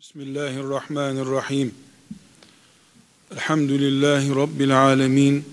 Bismillahirrahmanirrahim. 0.00 1.74
Elhamdülillahi 3.32 4.34
Rabbil 4.34 4.82
alemin. 4.82 5.44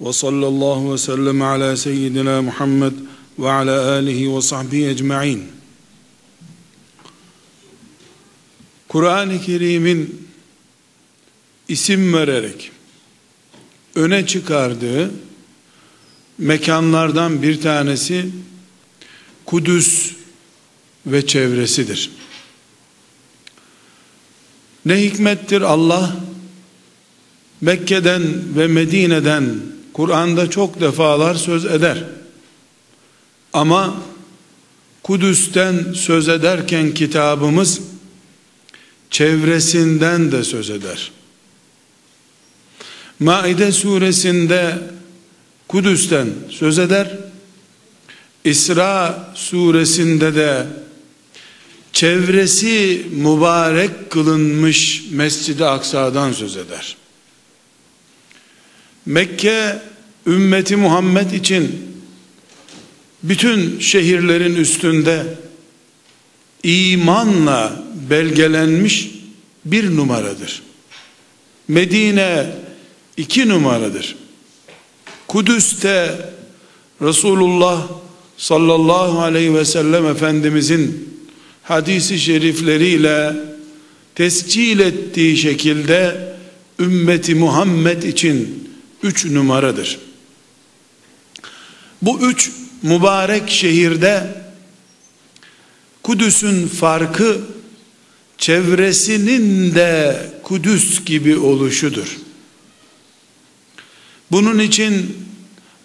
Ve 0.00 0.12
sallallahu 0.12 0.92
ve 0.92 0.98
sellem 0.98 1.42
ala 1.42 1.76
seyyidina 1.76 2.42
Muhammed 2.42 2.92
ve 3.38 3.50
ala 3.50 3.92
alihi 3.92 4.36
ve 4.36 4.42
sahbihi 4.42 4.88
ecma'in. 4.88 5.44
Kur'an-ı 8.88 9.40
Kerim'in 9.40 10.28
isim 11.68 12.12
vererek 12.12 12.70
öne 13.94 14.26
çıkardığı 14.26 15.10
mekanlardan 16.38 17.42
bir 17.42 17.60
tanesi 17.60 18.30
Kudüs 19.46 20.12
ve 21.06 21.26
çevresidir. 21.26 22.10
Ne 24.84 25.02
hikmettir 25.02 25.60
Allah 25.60 26.16
Mekke'den 27.60 28.22
ve 28.56 28.66
Medine'den 28.66 29.44
Kur'an'da 29.92 30.50
çok 30.50 30.80
defalar 30.80 31.34
söz 31.34 31.64
eder. 31.64 32.04
Ama 33.52 34.02
Kudüs'ten 35.02 35.92
söz 35.92 36.28
ederken 36.28 36.94
kitabımız 36.94 37.80
çevresinden 39.10 40.32
de 40.32 40.44
söz 40.44 40.70
eder. 40.70 41.12
Maide 43.20 43.72
suresinde 43.72 44.78
Kudüs'ten 45.68 46.28
söz 46.50 46.78
eder. 46.78 47.18
İsra 48.44 49.28
suresinde 49.34 50.34
de 50.34 50.66
çevresi 51.92 53.06
mübarek 53.10 54.10
kılınmış 54.10 55.04
Mescid-i 55.10 55.64
Aksa'dan 55.64 56.32
söz 56.32 56.56
eder. 56.56 56.96
Mekke 59.06 59.82
ümmeti 60.26 60.76
Muhammed 60.76 61.30
için 61.30 61.90
bütün 63.22 63.78
şehirlerin 63.78 64.54
üstünde 64.54 65.24
imanla 66.62 67.82
belgelenmiş 68.10 69.10
bir 69.64 69.96
numaradır. 69.96 70.62
Medine 71.68 72.46
iki 73.16 73.48
numaradır. 73.48 74.16
Kudüs'te 75.28 76.30
Resulullah 77.02 77.88
sallallahu 78.36 79.20
aleyhi 79.20 79.54
ve 79.54 79.64
sellem 79.64 80.06
Efendimizin 80.06 81.09
hadisi 81.70 82.18
şerifleriyle 82.18 83.36
tescil 84.14 84.78
ettiği 84.78 85.36
şekilde 85.36 86.28
ümmeti 86.80 87.34
Muhammed 87.34 88.02
için 88.02 88.68
üç 89.02 89.24
numaradır. 89.24 89.98
Bu 92.02 92.20
üç 92.20 92.50
mübarek 92.82 93.50
şehirde 93.50 94.42
Kudüs'ün 96.02 96.68
farkı 96.68 97.40
çevresinin 98.38 99.74
de 99.74 100.16
Kudüs 100.42 101.04
gibi 101.04 101.38
oluşudur. 101.38 102.16
Bunun 104.30 104.58
için 104.58 105.16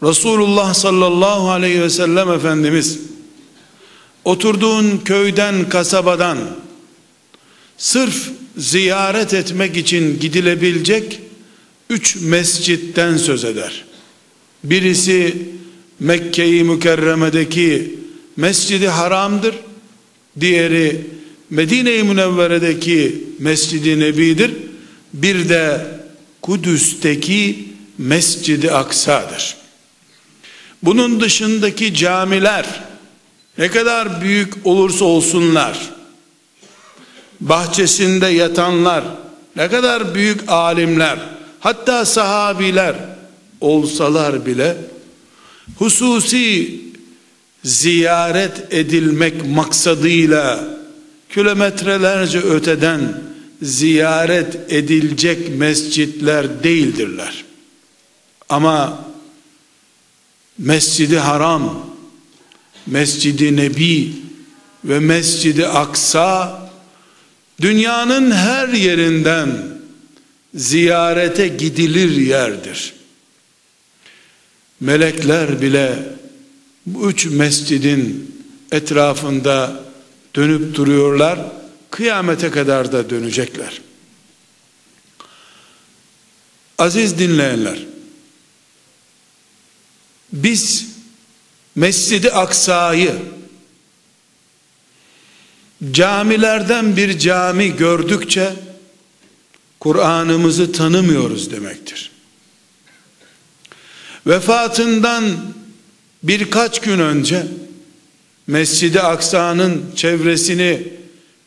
Resulullah 0.04 0.74
sallallahu 0.74 1.50
aleyhi 1.50 1.82
ve 1.82 1.90
sellem 1.90 2.32
Efendimiz 2.32 3.00
oturduğun 4.26 4.98
köyden 4.98 5.70
kasabadan 5.70 6.38
sırf 7.78 8.30
ziyaret 8.58 9.34
etmek 9.34 9.78
için 9.78 10.20
gidilebilecek 10.20 11.20
üç 11.90 12.16
mescitten 12.16 13.18
söz 13.18 13.44
eder. 13.44 13.86
Birisi 14.64 15.38
Mekke-i 16.00 16.64
Mükerreme'deki 16.64 17.96
Mescidi 18.38 18.88
Haram'dır. 18.88 19.56
Diğeri 20.40 21.02
Medine-i 21.50 22.04
Münevvere'deki 22.04 23.24
Mescidi 23.40 24.00
Nebi'dir. 24.00 24.52
Bir 25.14 25.50
de 25.50 25.88
Kudüs'teki 26.42 27.70
Mescidi 27.98 28.72
Aksa'dır. 28.72 29.56
Bunun 30.84 31.20
dışındaki 31.20 31.94
camiler 31.94 32.66
ne 33.58 33.68
kadar 33.68 34.22
büyük 34.22 34.54
olursa 34.64 35.06
olsunlar, 35.06 35.80
bahçesinde 37.42 38.28
yatanlar, 38.28 39.04
ne 39.56 39.70
kadar 39.70 40.16
büyük 40.16 40.50
alimler, 40.50 41.20
hatta 41.60 42.06
sahabiler 42.06 42.96
olsalar 43.62 44.46
bile, 44.46 44.78
hususi 45.78 46.82
ziyaret 47.64 48.74
edilmek 48.74 49.46
maksadıyla 49.46 50.64
kilometrelerce 51.30 52.40
öteden 52.40 53.22
ziyaret 53.62 54.72
edilecek 54.72 55.58
mescitler 55.58 56.64
değildirler. 56.64 57.46
Ama 58.50 59.06
Mescidi 60.58 61.18
Haram 61.18 61.95
Mescidi 62.88 63.56
Nebi 63.56 64.14
ve 64.84 65.00
Mescidi 65.00 65.68
Aksa 65.68 66.62
dünyanın 67.62 68.32
her 68.32 68.68
yerinden 68.68 69.76
ziyarete 70.56 71.48
gidilir 71.48 72.18
yerdir. 72.18 72.94
Melekler 74.80 75.62
bile 75.62 76.00
bu 76.86 77.10
üç 77.10 77.26
mescidin 77.26 78.32
etrafında 78.72 79.84
dönüp 80.36 80.76
duruyorlar. 80.76 81.40
Kıyamete 81.92 82.52
kadar 82.52 82.92
da 82.92 83.10
dönecekler. 83.10 83.82
Aziz 86.78 87.20
dinleyenler, 87.20 87.80
biz 90.34 90.95
Mescidi 91.76 92.32
Aksa'yı 92.32 93.16
camilerden 95.92 96.98
bir 96.98 97.20
cami 97.20 97.76
gördükçe 97.76 98.54
Kur'an'ımızı 99.80 100.72
tanımıyoruz 100.72 101.52
demektir. 101.52 102.12
Vefatından 104.28 105.24
birkaç 106.24 106.82
gün 106.82 107.00
önce 107.00 107.48
Mescidi 108.48 109.02
Aksa'nın 109.02 109.86
çevresini 109.96 110.88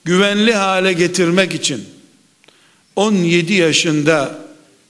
güvenli 0.04 0.54
hale 0.54 0.92
getirmek 0.92 1.54
için 1.54 1.84
17 2.96 3.52
yaşında 3.52 4.38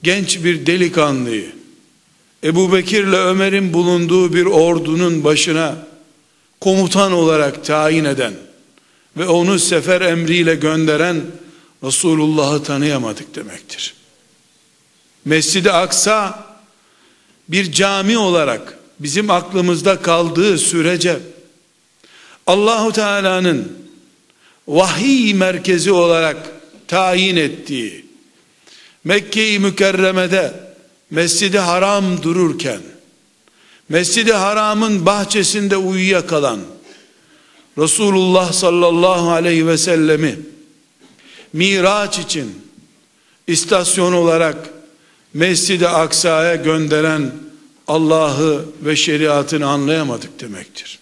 genç 0.02 0.44
bir 0.44 0.66
delikanlıyı 0.66 1.57
Ebu 2.44 2.72
Bekir 2.72 3.04
ile 3.04 3.16
Ömer'in 3.16 3.72
bulunduğu 3.72 4.34
bir 4.34 4.46
ordunun 4.46 5.24
başına 5.24 5.76
komutan 6.60 7.12
olarak 7.12 7.64
tayin 7.64 8.04
eden 8.04 8.34
ve 9.16 9.28
onu 9.28 9.58
sefer 9.58 10.00
emriyle 10.00 10.54
gönderen 10.54 11.22
Resulullah'ı 11.84 12.62
tanıyamadık 12.62 13.34
demektir. 13.34 13.94
Mescid-i 15.24 15.72
Aksa 15.72 16.44
bir 17.48 17.72
cami 17.72 18.18
olarak 18.18 18.78
bizim 19.00 19.30
aklımızda 19.30 20.02
kaldığı 20.02 20.58
sürece 20.58 21.20
Allahu 22.46 22.92
Teala'nın 22.92 23.78
vahiy 24.68 25.34
merkezi 25.34 25.92
olarak 25.92 26.36
tayin 26.88 27.36
ettiği 27.36 28.06
Mekke-i 29.04 29.58
Mükerreme'de 29.58 30.67
Mescidi 31.10 31.58
Haram 31.58 32.22
dururken 32.22 32.80
Mescidi 33.88 34.32
Haram'ın 34.32 35.06
bahçesinde 35.06 35.76
uyuyakalan 35.76 36.60
Resulullah 37.78 38.52
sallallahu 38.52 39.30
aleyhi 39.30 39.66
ve 39.66 39.78
sellemi 39.78 40.38
Miraç 41.52 42.18
için 42.18 42.62
istasyon 43.46 44.12
olarak 44.12 44.70
Mescid-i 45.34 45.88
Aksa'ya 45.88 46.56
gönderen 46.56 47.32
Allah'ı 47.86 48.64
ve 48.82 48.96
şeriatını 48.96 49.66
anlayamadık 49.66 50.40
demektir. 50.40 50.98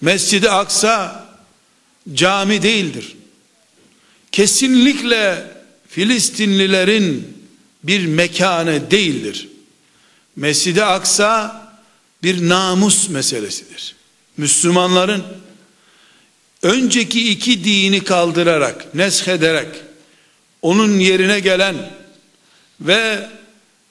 Mescid-i 0.00 0.50
Aksa 0.50 1.26
cami 2.14 2.62
değildir. 2.62 3.16
Kesinlikle 4.32 5.50
Filistinlilerin 5.88 7.35
bir 7.86 8.06
mekanı 8.06 8.90
değildir. 8.90 9.48
Mescid-i 10.36 10.84
Aksa 10.84 11.62
bir 12.22 12.48
namus 12.48 13.08
meselesidir. 13.08 13.94
Müslümanların 14.36 15.24
önceki 16.62 17.30
iki 17.30 17.64
dini 17.64 18.04
kaldırarak, 18.04 18.94
neshederek, 18.94 19.68
onun 20.62 20.98
yerine 20.98 21.40
gelen 21.40 21.76
ve 22.80 23.28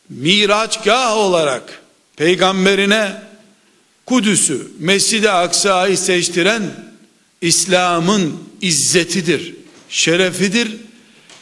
miraçgah 0.10 1.18
olarak 1.18 1.82
peygamberine 2.16 3.22
Kudüs'ü, 4.06 4.68
Mescid-i 4.80 5.30
Aksa'yı 5.30 5.98
seçtiren 5.98 6.64
İslam'ın 7.42 8.44
izzetidir, 8.62 9.56
şerefidir, 9.90 10.78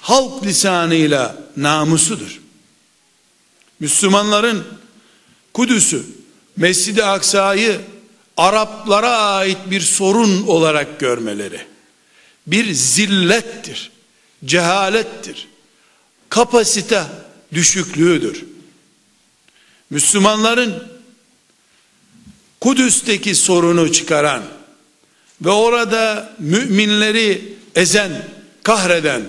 halk 0.01 0.45
lisanıyla 0.45 1.35
namusudur. 1.57 2.42
Müslümanların 3.83 4.63
Kudüs'ü, 5.53 6.03
Mescid-i 6.57 7.03
Aksa'yı 7.03 7.81
Araplara 8.37 9.17
ait 9.17 9.57
bir 9.71 9.81
sorun 9.81 10.47
olarak 10.47 10.99
görmeleri, 10.99 11.61
bir 12.47 12.73
zillettir, 12.73 13.91
cehalettir, 14.45 15.47
kapasite 16.29 17.03
düşüklüğüdür. 17.53 18.45
Müslümanların 19.89 20.83
Kudüs'teki 22.61 23.35
sorunu 23.35 23.91
çıkaran 23.91 24.43
ve 25.41 25.49
orada 25.49 26.35
müminleri 26.39 27.55
ezen, 27.75 28.27
kahreden 28.63 29.21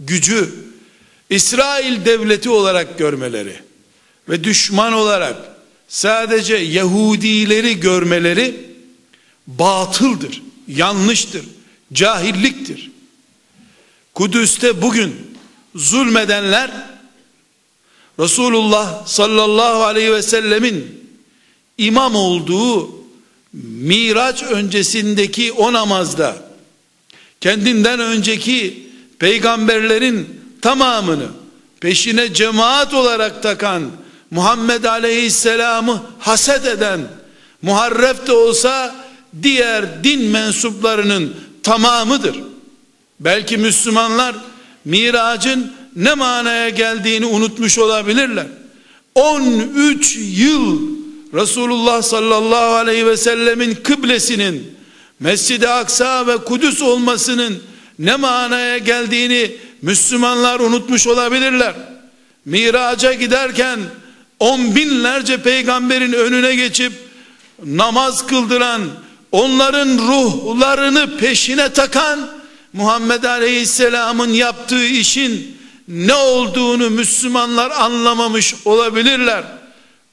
gücü 0.00 0.54
İsrail 1.30 2.04
devleti 2.04 2.50
olarak 2.50 2.98
görmeleri 2.98 3.71
ve 4.28 4.44
düşman 4.44 4.92
olarak 4.92 5.36
sadece 5.88 6.56
Yahudileri 6.56 7.80
görmeleri 7.80 8.72
batıldır, 9.46 10.42
yanlıştır, 10.68 11.44
cahilliktir. 11.92 12.90
Kudüs'te 14.14 14.82
bugün 14.82 15.14
zulmedenler 15.74 16.70
Resulullah 18.18 19.06
sallallahu 19.06 19.84
aleyhi 19.84 20.12
ve 20.12 20.22
sellemin 20.22 21.02
imam 21.78 22.14
olduğu 22.14 23.02
Miraç 23.52 24.42
öncesindeki 24.42 25.52
o 25.52 25.72
namazda 25.72 26.36
kendinden 27.40 28.00
önceki 28.00 28.88
peygamberlerin 29.18 30.40
tamamını 30.62 31.28
peşine 31.80 32.34
cemaat 32.34 32.94
olarak 32.94 33.42
takan 33.42 33.90
Muhammed 34.32 34.84
Aleyhisselam'ı 34.84 36.02
haset 36.18 36.66
eden 36.66 37.00
muharref 37.62 38.26
de 38.26 38.32
olsa 38.32 38.94
diğer 39.42 40.04
din 40.04 40.22
mensuplarının 40.22 41.34
tamamıdır. 41.62 42.36
Belki 43.20 43.56
Müslümanlar 43.56 44.36
miracın 44.84 45.72
ne 45.96 46.14
manaya 46.14 46.68
geldiğini 46.68 47.26
unutmuş 47.26 47.78
olabilirler. 47.78 48.46
13 49.14 50.16
yıl 50.20 50.80
Resulullah 51.34 52.02
sallallahu 52.02 52.74
aleyhi 52.74 53.06
ve 53.06 53.16
sellemin 53.16 53.74
kıblesinin 53.74 54.76
Mescid-i 55.20 55.68
Aksa 55.68 56.26
ve 56.26 56.36
Kudüs 56.36 56.82
olmasının 56.82 57.62
ne 57.98 58.16
manaya 58.16 58.78
geldiğini 58.78 59.56
Müslümanlar 59.82 60.60
unutmuş 60.60 61.06
olabilirler. 61.06 61.74
Miraca 62.44 63.12
giderken 63.12 63.80
on 64.42 64.76
binlerce 64.76 65.42
peygamberin 65.42 66.12
önüne 66.12 66.54
geçip 66.54 66.92
namaz 67.64 68.26
kıldıran, 68.26 68.82
onların 69.32 69.98
ruhlarını 69.98 71.16
peşine 71.16 71.68
takan 71.68 72.28
Muhammed 72.72 73.24
Aleyhisselam'ın 73.24 74.32
yaptığı 74.32 74.86
işin 74.86 75.56
ne 75.88 76.14
olduğunu 76.14 76.90
Müslümanlar 76.90 77.70
anlamamış 77.70 78.54
olabilirler. 78.64 79.44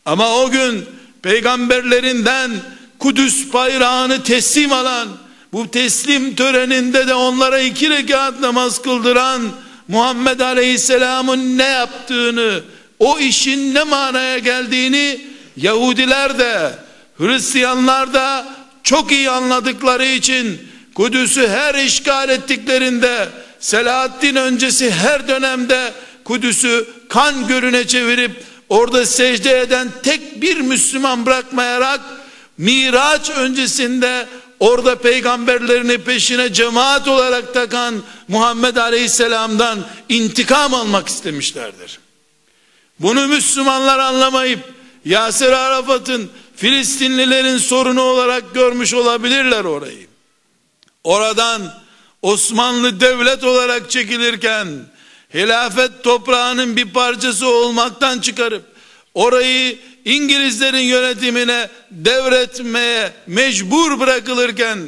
Ama 0.06 0.36
o 0.36 0.50
gün 0.50 0.86
peygamberlerinden 1.22 2.52
Kudüs 3.00 3.54
bayrağını 3.54 4.24
teslim 4.24 4.74
alan, 4.74 5.08
bu 5.54 5.72
teslim 5.72 6.36
töreninde 6.36 7.08
de 7.08 7.14
onlara 7.14 7.60
iki 7.60 7.90
rekat 7.90 8.40
namaz 8.40 8.82
kıldıran 8.82 9.42
Muhammed 9.88 10.40
Aleyhisselam'ın 10.40 11.58
ne 11.58 11.64
yaptığını, 11.64 12.62
o 13.00 13.20
işin 13.20 13.74
ne 13.74 13.84
manaya 13.84 14.38
geldiğini 14.38 15.22
Yahudiler 15.58 16.40
de, 16.40 16.72
Hristiyanlar 17.18 18.14
da 18.14 18.48
çok 18.84 19.12
iyi 19.12 19.30
anladıkları 19.30 20.06
için 20.06 20.62
Kudüs'ü 20.96 21.48
her 21.48 21.76
işgal 21.76 22.30
ettiklerinde 22.30 23.30
Selahaddin 23.60 24.36
öncesi 24.36 24.92
her 24.92 25.28
dönemde 25.28 25.94
Kudüs'ü 26.24 26.88
kan 27.10 27.48
gölüne 27.48 27.88
çevirip 27.88 28.44
orada 28.70 29.06
secde 29.06 29.60
eden 29.60 29.88
tek 30.04 30.42
bir 30.42 30.58
Müslüman 30.58 31.26
bırakmayarak 31.26 32.02
Miraç 32.58 33.30
öncesinde 33.30 34.28
orada 34.60 34.96
peygamberlerini 34.96 35.98
peşine 35.98 36.54
cemaat 36.54 37.08
olarak 37.08 37.54
takan 37.54 37.96
Muhammed 38.28 38.76
Aleyhisselam'dan 38.76 39.80
intikam 40.10 40.74
almak 40.74 41.08
istemişlerdir. 41.08 41.99
Bunu 43.00 43.28
Müslümanlar 43.28 44.00
anlamayıp 44.00 44.60
Yasir 45.06 45.52
Arafat'ın 45.52 46.30
Filistinlilerin 46.56 47.58
sorunu 47.58 48.02
olarak 48.02 48.54
görmüş 48.54 48.94
olabilirler 48.94 49.64
orayı. 49.64 50.08
Oradan 51.04 51.74
Osmanlı 52.22 53.02
devlet 53.02 53.44
olarak 53.44 53.92
çekilirken 53.92 54.68
hilafet 55.34 56.04
toprağının 56.04 56.76
bir 56.76 56.94
parçası 56.94 57.48
olmaktan 57.48 58.20
çıkarıp 58.20 58.64
orayı 59.14 59.78
İngilizlerin 60.06 60.78
yönetimine 60.78 61.70
devretmeye 61.92 63.12
mecbur 63.28 64.00
bırakılırken 64.00 64.80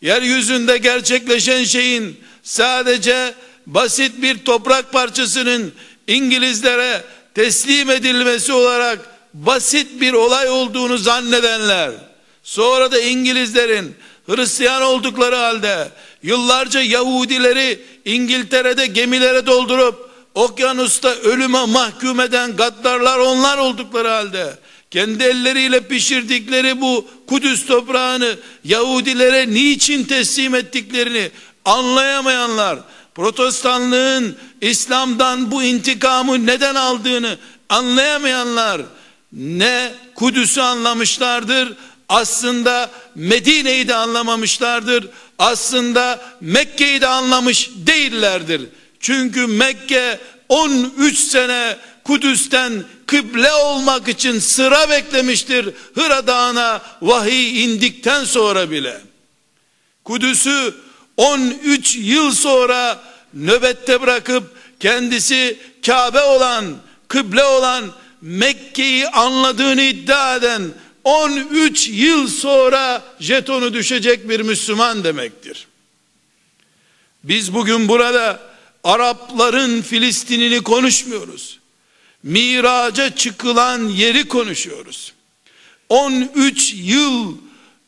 yeryüzünde 0.00 0.78
gerçekleşen 0.78 1.64
şeyin 1.64 2.20
sadece 2.42 3.34
basit 3.66 4.22
bir 4.22 4.44
toprak 4.44 4.92
parçasının 4.92 5.72
İngilizlere 6.06 7.04
teslim 7.34 7.90
edilmesi 7.90 8.52
olarak 8.52 8.98
basit 9.34 10.00
bir 10.00 10.12
olay 10.12 10.48
olduğunu 10.48 10.98
zannedenler 10.98 11.90
sonra 12.42 12.92
da 12.92 13.00
İngilizlerin 13.00 13.96
Hristiyan 14.26 14.82
oldukları 14.82 15.36
halde 15.36 15.88
yıllarca 16.22 16.80
Yahudileri 16.80 17.80
İngiltere'de 18.04 18.86
gemilere 18.86 19.46
doldurup 19.46 20.10
okyanusta 20.34 21.14
ölüme 21.14 21.66
mahkum 21.66 22.20
eden 22.20 22.56
gaddarlar 22.56 23.18
onlar 23.18 23.58
oldukları 23.58 24.08
halde 24.08 24.58
kendi 24.90 25.24
elleriyle 25.24 25.80
pişirdikleri 25.80 26.80
bu 26.80 27.08
Kudüs 27.26 27.66
toprağını 27.66 28.36
Yahudilere 28.64 29.50
niçin 29.50 30.04
teslim 30.04 30.54
ettiklerini 30.54 31.30
anlayamayanlar 31.64 32.78
protestanlığın 33.14 34.36
İslam'dan 34.60 35.50
bu 35.50 35.62
intikamı 35.62 36.46
neden 36.46 36.74
aldığını 36.74 37.38
anlayamayanlar 37.68 38.82
ne 39.32 39.92
Kudüs'ü 40.14 40.60
anlamışlardır 40.60 41.72
aslında 42.08 42.90
Medine'yi 43.14 43.88
de 43.88 43.94
anlamamışlardır 43.94 45.08
aslında 45.38 46.20
Mekke'yi 46.40 47.00
de 47.00 47.06
anlamış 47.06 47.70
değillerdir 47.76 48.62
çünkü 49.00 49.46
Mekke 49.46 50.20
13 50.48 51.18
sene 51.18 51.76
Kudüs'ten 52.04 52.84
kıble 53.06 53.52
olmak 53.52 54.08
için 54.08 54.38
sıra 54.38 54.90
beklemiştir 54.90 55.68
Hıra 55.94 56.26
Dağı'na 56.26 56.82
vahiy 57.02 57.64
indikten 57.64 58.24
sonra 58.24 58.70
bile. 58.70 59.00
Kudüs'ü 60.04 60.74
13 61.16 61.96
yıl 61.96 62.30
sonra 62.30 63.02
nöbette 63.34 64.00
bırakıp 64.00 64.56
kendisi 64.80 65.58
Kabe 65.86 66.20
olan, 66.20 66.76
kıble 67.08 67.44
olan 67.44 67.92
Mekke'yi 68.20 69.08
anladığını 69.08 69.82
iddia 69.82 70.36
eden 70.36 70.62
13 71.04 71.88
yıl 71.88 72.28
sonra 72.28 73.02
jetonu 73.20 73.74
düşecek 73.74 74.28
bir 74.28 74.40
Müslüman 74.40 75.04
demektir. 75.04 75.66
Biz 77.24 77.54
bugün 77.54 77.88
burada 77.88 78.40
Arapların 78.84 79.82
Filistin'ini 79.82 80.62
konuşmuyoruz. 80.62 81.58
Miraca 82.22 83.16
çıkılan 83.16 83.88
yeri 83.88 84.28
konuşuyoruz. 84.28 85.12
13 85.88 86.74
yıl 86.76 87.36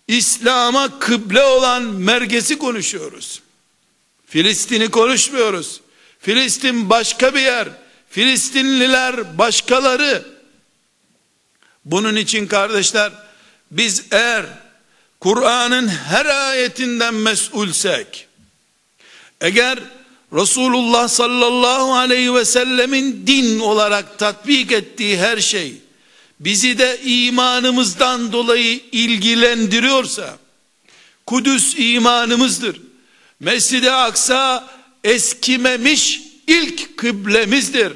İslam'a 0.09 0.99
kıble 0.99 1.43
olan 1.43 1.83
mergesi 1.83 2.59
konuşuyoruz. 2.59 3.43
Filistin'i 4.27 4.91
konuşmuyoruz. 4.91 5.81
Filistin 6.19 6.91
başka 6.91 7.35
bir 7.35 7.41
yer. 7.41 7.69
Filistinliler 8.11 9.39
başkaları. 9.39 10.27
Bunun 11.85 12.17
için 12.17 12.47
kardeşler 12.47 13.13
biz 13.71 14.05
eğer 14.11 14.47
Kur'an'ın 15.21 15.89
her 15.89 16.27
ayetinden 16.27 17.15
mesulsek, 17.15 18.29
eğer 19.41 19.79
Resulullah 20.33 21.09
sallallahu 21.09 21.95
aleyhi 21.95 22.35
ve 22.35 22.45
sellemin 22.45 23.27
din 23.27 23.59
olarak 23.59 24.19
tatbik 24.19 24.73
ettiği 24.73 25.19
her 25.19 25.39
şey, 25.39 25.75
bizi 26.41 26.79
de 26.79 27.01
imanımızdan 27.05 28.33
dolayı 28.33 28.81
ilgilendiriyorsa, 28.93 30.39
Kudüs 31.27 31.75
imanımızdır. 31.79 32.81
Mescid-i 33.41 33.91
Aksa 33.91 34.69
eskimemiş 35.05 36.21
ilk 36.47 36.97
kıblemizdir. 36.97 37.93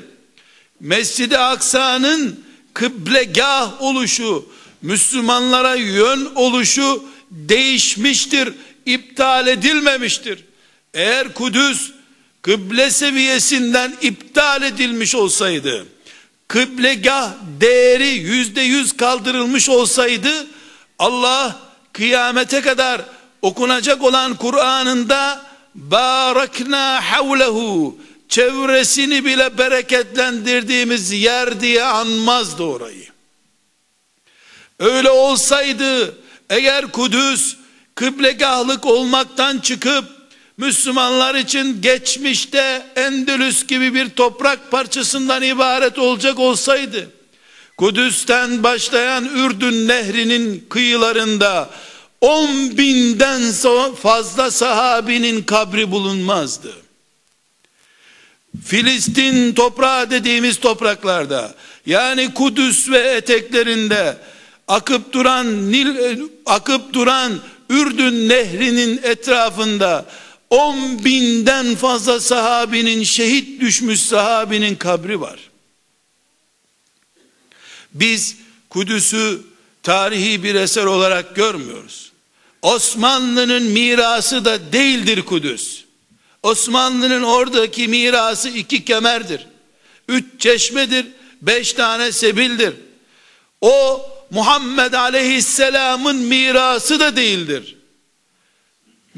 Mescid-i 0.80 1.38
Aksa'nın 1.38 2.44
kıblegah 2.74 3.82
oluşu, 3.82 4.48
Müslümanlara 4.82 5.74
yön 5.74 6.32
oluşu 6.34 7.04
değişmiştir, 7.30 8.54
iptal 8.86 9.46
edilmemiştir. 9.46 10.44
Eğer 10.94 11.34
Kudüs 11.34 11.90
kıble 12.42 12.90
seviyesinden 12.90 13.96
iptal 14.02 14.62
edilmiş 14.62 15.14
olsaydı, 15.14 15.86
kıblegah 16.48 17.32
değeri 17.60 18.08
yüzde 18.08 18.60
yüz 18.60 18.96
kaldırılmış 18.96 19.68
olsaydı, 19.68 20.46
Allah 20.98 21.56
kıyamete 21.92 22.60
kadar 22.60 23.02
okunacak 23.42 24.02
olan 24.02 24.36
Kur'an'ında 24.36 25.42
barakna 25.74 27.12
havlehu 27.12 27.98
çevresini 28.28 29.24
bile 29.24 29.58
bereketlendirdiğimiz 29.58 31.12
yer 31.12 31.60
diye 31.60 31.84
anmazdı 31.84 32.62
orayı. 32.62 33.08
Öyle 34.78 35.10
olsaydı 35.10 36.18
eğer 36.50 36.92
Kudüs 36.92 37.56
kıblegahlık 37.94 38.86
olmaktan 38.86 39.58
çıkıp 39.58 40.17
Müslümanlar 40.58 41.34
için 41.34 41.82
geçmişte 41.82 42.86
Endülüs 42.96 43.66
gibi 43.66 43.94
bir 43.94 44.08
toprak 44.08 44.70
parçasından 44.70 45.42
ibaret 45.42 45.98
olacak 45.98 46.38
olsaydı 46.38 47.10
Kudüs'ten 47.76 48.62
başlayan 48.62 49.24
Ürdün 49.24 49.88
nehrinin 49.88 50.66
kıyılarında 50.68 51.70
10 52.20 52.78
binden 52.78 53.52
fazla 53.94 54.50
sahabinin 54.50 55.42
kabri 55.42 55.90
bulunmazdı. 55.90 56.72
Filistin 58.64 59.52
toprağı 59.52 60.10
dediğimiz 60.10 60.60
topraklarda 60.60 61.54
yani 61.86 62.34
Kudüs 62.34 62.90
ve 62.90 62.98
eteklerinde 62.98 64.16
akıp 64.68 65.12
duran 65.12 65.72
Nil 65.72 66.18
akıp 66.46 66.92
duran 66.92 67.32
Ürdün 67.70 68.28
nehrinin 68.28 69.00
etrafında 69.02 70.06
10 70.50 71.04
binden 71.04 71.76
fazla 71.76 72.20
sahabinin 72.20 73.02
şehit 73.02 73.60
düşmüş 73.60 74.00
sahabinin 74.00 74.76
kabri 74.76 75.20
var. 75.20 75.40
Biz 77.94 78.36
Kudüs'ü 78.70 79.40
tarihi 79.82 80.42
bir 80.42 80.54
eser 80.54 80.84
olarak 80.84 81.36
görmüyoruz. 81.36 82.12
Osmanlı'nın 82.62 83.62
mirası 83.62 84.44
da 84.44 84.72
değildir 84.72 85.22
Kudüs. 85.22 85.84
Osmanlı'nın 86.42 87.22
oradaki 87.22 87.88
mirası 87.88 88.48
iki 88.48 88.84
kemerdir. 88.84 89.46
Üç 90.08 90.24
çeşmedir, 90.38 91.06
beş 91.42 91.72
tane 91.72 92.12
sebildir. 92.12 92.74
O 93.60 94.02
Muhammed 94.30 94.92
Aleyhisselam'ın 94.92 96.16
mirası 96.16 97.00
da 97.00 97.16
değildir. 97.16 97.77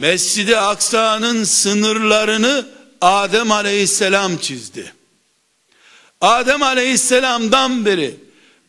Mescid-i 0.01 0.57
Aksa'nın 0.57 1.45
sınırlarını 1.45 2.67
Adem 3.01 3.53
Aleyhisselam 3.53 4.37
çizdi. 4.37 4.93
Adem 6.21 6.63
Aleyhisselam'dan 6.63 7.85
beri 7.85 8.15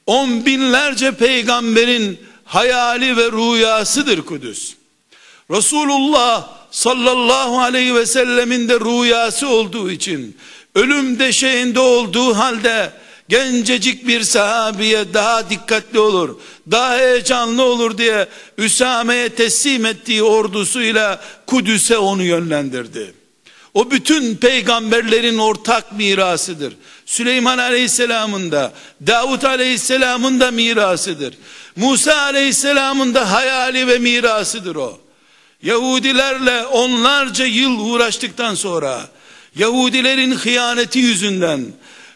on 0.06 0.46
binlerce 0.46 1.12
peygamberin 1.12 2.20
hayali 2.46 3.18
ve 3.18 3.32
rüyasıdır 3.32 4.22
Kudüs. 4.22 4.74
Resulullah 5.52 6.50
sallallahu 6.72 7.60
aleyhi 7.60 7.96
ve 7.96 8.06
sellemin 8.06 8.70
de 8.70 8.80
rüyası 8.80 9.48
olduğu 9.48 9.92
için 9.92 10.38
ölüm 10.76 11.20
deşeğinde 11.20 11.80
olduğu 11.80 12.38
halde 12.38 12.94
gencecik 13.30 14.08
bir 14.08 14.22
sahabiye 14.22 15.14
daha 15.14 15.50
dikkatli 15.50 16.00
olur, 16.00 16.40
daha 16.72 16.98
heyecanlı 16.98 17.64
olur 17.64 17.98
diye 17.98 18.28
Üsame'ye 18.58 19.30
teslim 19.30 19.86
ettiği 19.86 20.24
ordusuyla 20.24 21.22
Kudüs'e 21.48 21.98
onu 21.98 22.24
yönlendirdi. 22.24 23.14
O 23.74 23.92
bütün 23.92 24.36
peygamberlerin 24.36 25.38
ortak 25.38 25.92
mirasıdır. 25.92 26.74
Süleyman 27.06 27.58
Aleyhisselam'ın 27.58 28.52
da, 28.52 28.74
Davut 29.08 29.46
Aleyhisselam'ın 29.46 30.40
da 30.40 30.52
mirasıdır. 30.52 31.34
Musa 31.76 32.22
Aleyhisselam'ın 32.22 33.14
da 33.14 33.32
hayali 33.32 33.88
ve 33.88 33.98
mirasıdır 33.98 34.76
o. 34.76 35.00
Yahudilerle 35.64 36.66
onlarca 36.66 37.46
yıl 37.46 37.80
uğraştıktan 37.80 38.56
sonra, 38.56 39.02
Yahudilerin 39.56 40.32
hıyaneti 40.32 41.00
yüzünden, 41.00 41.66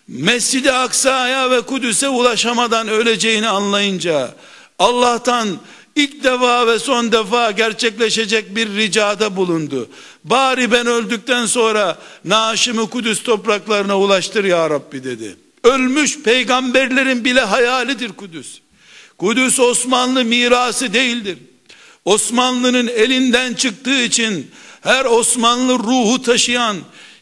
Mescid-i 0.07 0.71
Aksa'ya 0.71 1.51
ve 1.51 1.61
Kudüs'e 1.61 2.09
ulaşamadan 2.09 2.87
öleceğini 2.87 3.47
anlayınca, 3.47 4.35
Allah'tan 4.79 5.47
ilk 5.95 6.23
defa 6.23 6.67
ve 6.67 6.79
son 6.79 7.11
defa 7.11 7.51
gerçekleşecek 7.51 8.55
bir 8.55 8.69
ricada 8.69 9.35
bulundu. 9.35 9.89
Bari 10.23 10.71
ben 10.71 10.87
öldükten 10.87 11.45
sonra 11.45 11.97
naaşımı 12.25 12.89
Kudüs 12.89 13.23
topraklarına 13.23 13.99
ulaştır 13.99 14.43
ya 14.43 14.69
Rabbi 14.69 15.03
dedi. 15.03 15.35
Ölmüş 15.63 16.19
peygamberlerin 16.19 17.25
bile 17.25 17.41
hayalidir 17.41 18.11
Kudüs. 18.11 18.59
Kudüs 19.17 19.59
Osmanlı 19.59 20.25
mirası 20.25 20.93
değildir. 20.93 21.37
Osmanlı'nın 22.05 22.87
elinden 22.87 23.53
çıktığı 23.53 24.01
için 24.01 24.51
her 24.81 25.05
Osmanlı 25.05 25.79
ruhu 25.79 26.21
taşıyan, 26.21 26.77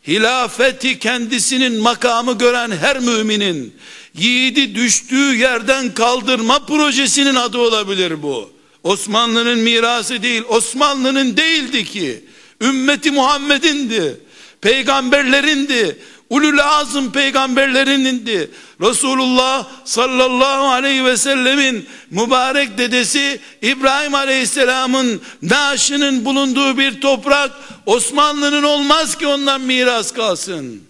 hilafeti 0.07 0.99
kendisinin 0.99 1.81
makamı 1.81 2.37
gören 2.37 2.71
her 2.71 2.99
müminin 2.99 3.73
yiğidi 4.13 4.75
düştüğü 4.75 5.35
yerden 5.35 5.93
kaldırma 5.93 6.65
projesinin 6.65 7.35
adı 7.35 7.57
olabilir 7.57 8.23
bu. 8.23 8.51
Osmanlı'nın 8.83 9.59
mirası 9.59 10.23
değil, 10.23 10.43
Osmanlı'nın 10.47 11.37
değildi 11.37 11.85
ki. 11.85 12.25
Ümmeti 12.61 13.11
Muhammed'indi. 13.11 14.17
Peygamberlerindi. 14.61 15.97
Ulul 16.33 16.59
azım 16.59 17.11
peygamberlerindi. 17.11 18.51
Resulullah 18.81 19.67
sallallahu 19.85 20.67
aleyhi 20.67 21.05
ve 21.05 21.17
sellemin 21.17 21.85
mübarek 22.09 22.77
dedesi 22.77 23.39
İbrahim 23.61 24.15
aleyhisselamın 24.15 25.21
naaşının 25.41 26.25
bulunduğu 26.25 26.77
bir 26.77 27.01
toprak 27.01 27.51
Osmanlı'nın 27.85 28.63
olmaz 28.63 29.17
ki 29.17 29.27
ondan 29.27 29.61
miras 29.61 30.11
kalsın. 30.11 30.83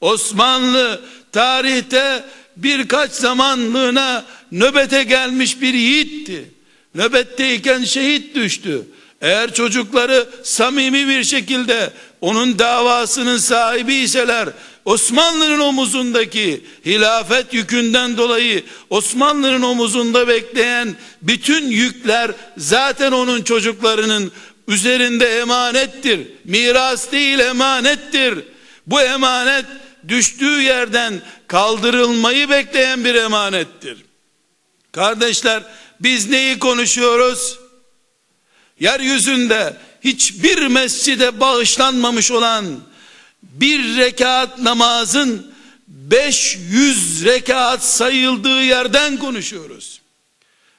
Osmanlı 0.00 1.00
tarihte 1.32 2.24
birkaç 2.56 3.10
zamanlığına 3.10 4.24
nöbete 4.52 5.02
gelmiş 5.02 5.60
bir 5.60 5.74
yiğitti. 5.74 6.50
Nöbetteyken 6.94 7.84
şehit 7.84 8.34
düştü. 8.34 8.86
Eğer 9.20 9.54
çocukları 9.54 10.28
samimi 10.42 11.08
bir 11.08 11.24
şekilde 11.24 11.90
onun 12.20 12.58
davasının 12.58 13.38
sahibi 13.38 13.94
iseler 13.94 14.48
Osmanlı'nın 14.84 15.60
omuzundaki 15.60 16.64
hilafet 16.86 17.54
yükünden 17.54 18.16
dolayı 18.16 18.64
Osmanlı'nın 18.90 19.62
omuzunda 19.62 20.28
bekleyen 20.28 20.96
bütün 21.22 21.70
yükler 21.70 22.30
zaten 22.56 23.12
onun 23.12 23.42
çocuklarının 23.42 24.32
üzerinde 24.68 25.38
emanettir. 25.38 26.20
Miras 26.44 27.12
değil 27.12 27.38
emanettir. 27.38 28.38
Bu 28.86 29.00
emanet 29.00 29.64
düştüğü 30.08 30.62
yerden 30.62 31.22
kaldırılmayı 31.46 32.50
bekleyen 32.50 33.04
bir 33.04 33.14
emanettir. 33.14 34.04
Kardeşler 34.92 35.62
biz 36.00 36.30
neyi 36.30 36.58
konuşuyoruz? 36.58 37.58
Yeryüzünde 38.80 39.76
hiçbir 40.00 40.66
mescide 40.66 41.40
bağışlanmamış 41.40 42.30
olan 42.30 42.64
bir 43.42 43.96
rekat 43.96 44.58
namazın 44.58 45.52
500 45.88 47.24
rekat 47.24 47.84
sayıldığı 47.84 48.62
yerden 48.62 49.16
konuşuyoruz. 49.16 50.00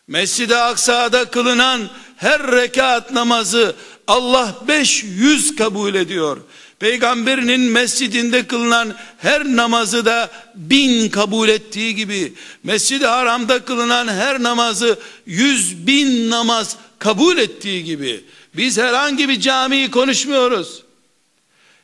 Mescid-i 0.08 0.56
Aksa'da 0.56 1.26
kılınan 1.26 1.90
her 2.18 2.52
rekat 2.52 3.12
namazı 3.12 3.76
Allah 4.08 4.56
500 4.68 5.56
kabul 5.56 5.96
ediyor. 5.96 6.38
Peygamberinin 6.80 7.62
mescidinde 7.62 8.48
kılınan 8.48 8.96
her 9.18 9.46
namazı 9.46 10.06
da 10.06 10.30
bin 10.56 11.10
kabul 11.10 11.50
ettiği 11.50 11.96
gibi 11.96 12.34
Mescid-i 12.64 13.06
Haram'da 13.06 13.66
kılınan 13.66 14.08
her 14.08 14.44
namazı 14.44 15.00
yüz 15.26 15.88
bin 15.88 16.30
namaz 16.30 16.76
kabul 17.00 17.38
ettiği 17.38 17.84
gibi 17.84 18.24
biz 18.58 18.78
herhangi 18.78 19.30
bir 19.30 19.40
camiyi 19.40 19.92
konuşmuyoruz. 19.92 20.83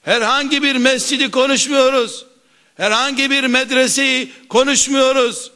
Herhangi 0.02 0.64
bir 0.64 0.76
mescidi 0.76 1.32
konuşmuyoruz. 1.32 2.26
Herhangi 2.78 3.32
bir 3.32 3.44
medreseyi 3.44 4.32
konuşmuyoruz. 4.50 5.52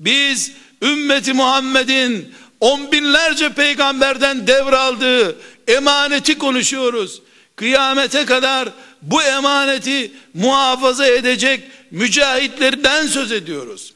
Biz 0.00 0.52
ümmeti 0.82 1.32
Muhammed'in 1.32 2.34
on 2.60 2.92
binlerce 2.92 3.48
peygamberden 3.48 4.46
devraldığı 4.46 5.36
emaneti 5.68 6.38
konuşuyoruz. 6.38 7.22
Kıyamete 7.56 8.24
kadar 8.24 8.68
bu 9.02 9.22
emaneti 9.22 10.12
muhafaza 10.34 11.06
edecek 11.06 11.60
mücahitlerden 11.90 13.06
söz 13.06 13.32
ediyoruz. 13.32 13.94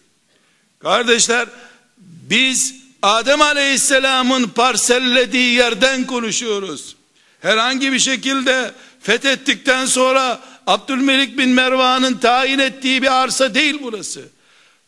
Kardeşler 0.79 1.49
biz 2.31 2.75
Adem 3.03 3.41
Aleyhisselam'ın 3.41 4.49
parsellediği 4.49 5.55
yerden 5.55 6.07
konuşuyoruz. 6.07 6.97
Herhangi 7.41 7.93
bir 7.93 7.99
şekilde 7.99 8.71
fethettikten 9.07 9.87
sonra 9.87 10.41
Abdülmelik 10.67 11.39
bin 11.39 11.49
Mervan'ın 11.49 12.15
tayin 12.15 12.59
ettiği 12.59 13.03
bir 13.03 13.23
arsa 13.23 13.55
değil 13.55 13.79
burası. 13.83 14.23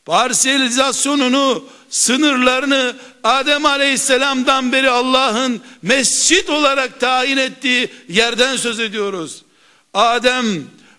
Parselizasyonunu, 0.04 1.64
sınırlarını 1.90 2.96
Adem 3.24 3.66
Aleyhisselam'dan 3.66 4.72
beri 4.72 4.90
Allah'ın 4.90 5.60
mescit 5.82 6.50
olarak 6.50 7.00
tayin 7.00 7.36
ettiği 7.36 7.88
yerden 8.08 8.56
söz 8.56 8.80
ediyoruz. 8.80 9.42
Adem 9.94 10.46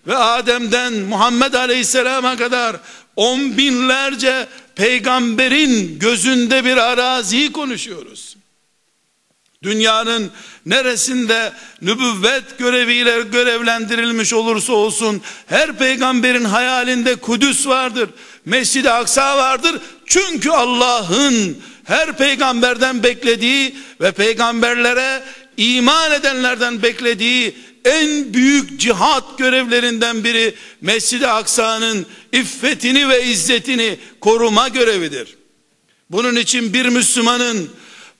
ve 0.06 0.16
Adem'den 0.16 0.92
Muhammed 0.92 1.54
Aleyhisselam'a 1.54 2.36
kadar 2.36 2.76
on 3.16 3.56
binlerce 3.56 4.46
peygamberin 4.74 5.98
gözünde 5.98 6.64
bir 6.64 6.76
araziyi 6.76 7.52
konuşuyoruz. 7.52 8.29
Dünyanın 9.62 10.30
neresinde 10.66 11.52
nübüvvet 11.82 12.58
göreviyle 12.58 13.22
görevlendirilmiş 13.32 14.32
olursa 14.32 14.72
olsun 14.72 15.22
her 15.46 15.78
peygamberin 15.78 16.44
hayalinde 16.44 17.16
Kudüs 17.16 17.66
vardır. 17.66 18.10
Mescid-i 18.44 18.90
Aksa 18.90 19.36
vardır. 19.36 19.80
Çünkü 20.06 20.50
Allah'ın 20.50 21.58
her 21.84 22.16
peygamberden 22.16 23.02
beklediği 23.02 23.76
ve 24.00 24.12
peygamberlere 24.12 25.22
iman 25.56 26.12
edenlerden 26.12 26.82
beklediği 26.82 27.54
en 27.84 28.34
büyük 28.34 28.80
cihat 28.80 29.38
görevlerinden 29.38 30.24
biri 30.24 30.54
Mescid-i 30.80 31.26
Aksa'nın 31.26 32.06
iffetini 32.32 33.08
ve 33.08 33.24
izzetini 33.24 33.98
koruma 34.20 34.68
görevidir. 34.68 35.36
Bunun 36.10 36.36
için 36.36 36.72
bir 36.72 36.86
Müslümanın 36.86 37.70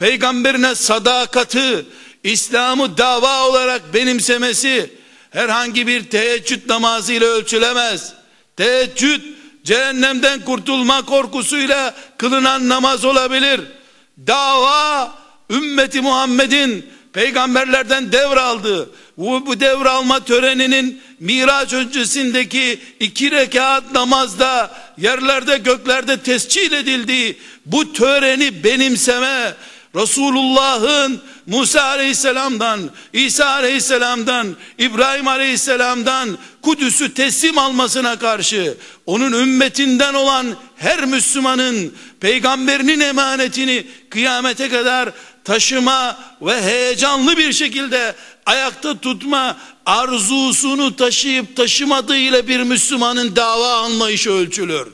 peygamberine 0.00 0.74
sadakati, 0.74 1.86
İslam'ı 2.24 2.98
dava 2.98 3.48
olarak 3.48 3.94
benimsemesi 3.94 4.90
herhangi 5.30 5.86
bir 5.86 6.04
teheccüd 6.04 6.68
namazıyla 6.68 7.26
ölçülemez. 7.26 8.12
Teheccüd 8.56 9.22
cehennemden 9.64 10.44
kurtulma 10.44 11.02
korkusuyla 11.02 11.94
kılınan 12.18 12.68
namaz 12.68 13.04
olabilir. 13.04 13.60
Dava 14.26 15.14
ümmeti 15.50 16.00
Muhammed'in 16.00 16.86
peygamberlerden 17.12 18.12
devraldığı 18.12 18.90
bu, 19.16 19.46
bu 19.46 19.60
devralma 19.60 20.24
töreninin 20.24 21.02
Miraç 21.20 21.72
öncesindeki 21.72 22.80
iki 23.00 23.30
rekat 23.30 23.92
namazda 23.92 24.70
yerlerde 24.98 25.58
göklerde 25.58 26.16
tescil 26.16 26.72
edildiği 26.72 27.38
bu 27.66 27.92
töreni 27.92 28.64
benimseme 28.64 29.54
Resulullah'ın 29.94 31.20
Musa 31.46 31.82
aleyhisselamdan, 31.82 32.80
İsa 33.12 33.46
aleyhisselamdan, 33.46 34.56
İbrahim 34.78 35.28
aleyhisselamdan 35.28 36.38
Kudüs'ü 36.62 37.14
teslim 37.14 37.58
almasına 37.58 38.18
karşı 38.18 38.76
onun 39.06 39.32
ümmetinden 39.32 40.14
olan 40.14 40.46
her 40.76 41.04
Müslümanın 41.04 41.94
peygamberinin 42.20 43.00
emanetini 43.00 43.86
kıyamete 44.10 44.68
kadar 44.68 45.10
taşıma 45.44 46.18
ve 46.42 46.62
heyecanlı 46.62 47.36
bir 47.36 47.52
şekilde 47.52 48.14
ayakta 48.46 49.00
tutma 49.00 49.56
arzusunu 49.86 50.96
taşıyıp 50.96 51.56
taşımadığıyla 51.56 52.48
bir 52.48 52.60
Müslümanın 52.60 53.36
dava 53.36 53.74
anlayışı 53.74 54.30
ölçülür. 54.30 54.86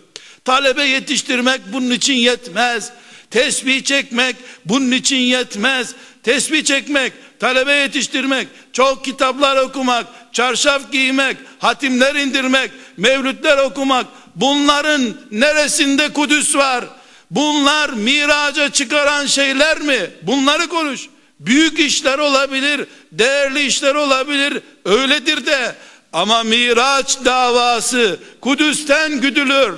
Talebe 0.44 0.84
yetiştirmek 0.84 1.60
bunun 1.72 1.90
için 1.90 2.14
yetmez. 2.14 2.92
Tesbih 3.30 3.84
çekmek 3.84 4.36
bunun 4.64 4.90
için 4.90 5.16
yetmez. 5.16 5.94
Tesbih 6.22 6.64
çekmek, 6.64 7.12
talebe 7.40 7.72
yetiştirmek, 7.72 8.48
çok 8.72 9.04
kitaplar 9.04 9.56
okumak, 9.56 10.06
çarşaf 10.32 10.92
giymek, 10.92 11.36
hatimler 11.58 12.14
indirmek, 12.14 12.70
mevlütler 12.96 13.58
okumak, 13.58 14.06
bunların 14.34 15.02
neresinde 15.30 16.12
Kudüs 16.12 16.56
var? 16.56 16.84
Bunlar 17.30 17.90
miraca 17.90 18.72
çıkaran 18.72 19.26
şeyler 19.26 19.80
mi? 19.80 20.10
Bunları 20.22 20.68
konuş. 20.68 21.08
Büyük 21.40 21.78
işler 21.78 22.18
olabilir, 22.18 22.86
değerli 23.12 23.66
işler 23.66 23.94
olabilir, 23.94 24.62
öyledir 24.84 25.46
de 25.46 25.74
ama 26.12 26.42
Miraç 26.42 27.18
davası 27.24 28.20
Kudüs'ten 28.40 29.20
güdülür. 29.20 29.74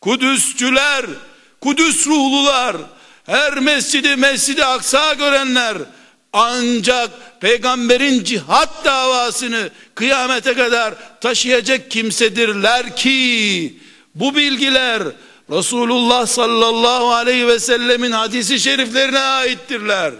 Kudüsçüler, 0.00 1.06
Kudüs 1.64 2.06
ruhlular, 2.06 2.76
her 3.26 3.58
mescidi 3.58 4.16
mescidi 4.16 4.64
aksa 4.64 5.12
görenler 5.12 5.76
ancak 6.32 7.10
peygamberin 7.40 8.24
cihat 8.24 8.84
davasını 8.84 9.70
kıyamete 9.94 10.54
kadar 10.54 10.94
taşıyacak 11.20 11.90
kimsedirler 11.90 12.96
ki 12.96 13.78
bu 14.14 14.34
bilgiler 14.34 15.02
Resulullah 15.50 16.26
sallallahu 16.26 17.12
aleyhi 17.12 17.48
ve 17.48 17.58
sellemin 17.58 18.12
hadisi 18.12 18.60
şeriflerine 18.60 19.18
aittirler. 19.18 20.12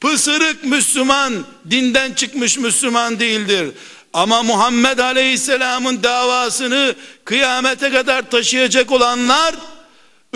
Pısırık 0.00 0.64
Müslüman 0.64 1.46
dinden 1.70 2.12
çıkmış 2.12 2.58
Müslüman 2.58 3.20
değildir. 3.20 3.70
Ama 4.12 4.42
Muhammed 4.42 4.98
Aleyhisselam'ın 4.98 6.02
davasını 6.02 6.94
kıyamete 7.24 7.90
kadar 7.90 8.30
taşıyacak 8.30 8.92
olanlar 8.92 9.54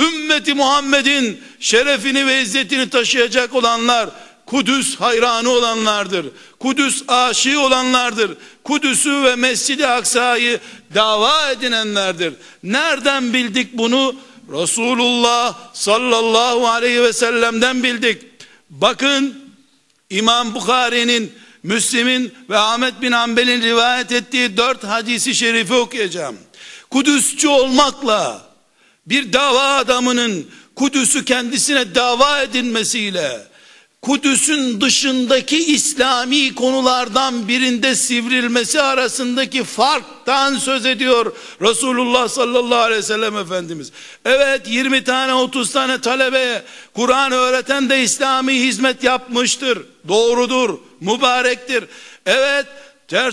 ümmeti 0.00 0.54
Muhammed'in 0.54 1.40
şerefini 1.60 2.26
ve 2.26 2.42
izzetini 2.42 2.90
taşıyacak 2.90 3.54
olanlar 3.54 4.10
Kudüs 4.50 4.96
hayranı 4.96 5.50
olanlardır. 5.50 6.26
Kudüs 6.58 7.02
aşığı 7.08 7.60
olanlardır. 7.60 8.30
Kudüs'ü 8.64 9.24
ve 9.24 9.36
Mescid-i 9.36 9.86
Aksa'yı 9.86 10.60
dava 10.94 11.50
edinenlerdir. 11.50 12.34
Nereden 12.62 13.32
bildik 13.32 13.78
bunu? 13.78 14.14
Resulullah 14.52 15.58
sallallahu 15.72 16.68
aleyhi 16.68 17.02
ve 17.02 17.12
sellem'den 17.12 17.82
bildik. 17.82 18.22
Bakın 18.70 19.34
İmam 20.10 20.54
Bukhari'nin, 20.54 21.32
Müslim'in 21.62 22.34
ve 22.50 22.58
Ahmet 22.58 23.02
bin 23.02 23.12
Hanbel'in 23.12 23.62
rivayet 23.62 24.12
ettiği 24.12 24.56
dört 24.56 24.84
hadisi 24.84 25.34
şerifi 25.34 25.74
okuyacağım. 25.74 26.36
Kudüsçü 26.90 27.48
olmakla 27.48 28.49
bir 29.06 29.32
dava 29.32 29.74
adamının 29.76 30.46
Kudüs'ü 30.74 31.24
kendisine 31.24 31.94
dava 31.94 32.42
edinmesiyle 32.42 33.50
Kudüs'ün 34.02 34.80
dışındaki 34.80 35.66
İslami 35.66 36.54
konulardan 36.54 37.48
birinde 37.48 37.94
sivrilmesi 37.94 38.80
arasındaki 38.80 39.64
farktan 39.64 40.56
söz 40.56 40.86
ediyor 40.86 41.32
Resulullah 41.62 42.28
sallallahu 42.28 42.78
aleyhi 42.78 42.98
ve 42.98 43.06
sellem 43.06 43.36
Efendimiz. 43.36 43.92
Evet 44.24 44.62
20 44.68 45.04
tane 45.04 45.34
30 45.34 45.72
tane 45.72 46.00
talebe 46.00 46.62
Kur'an 46.94 47.32
öğreten 47.32 47.90
de 47.90 48.02
İslami 48.02 48.52
hizmet 48.52 49.04
yapmıştır. 49.04 49.78
Doğrudur, 50.08 50.78
mübarektir. 51.00 51.84
Evet 52.26 52.66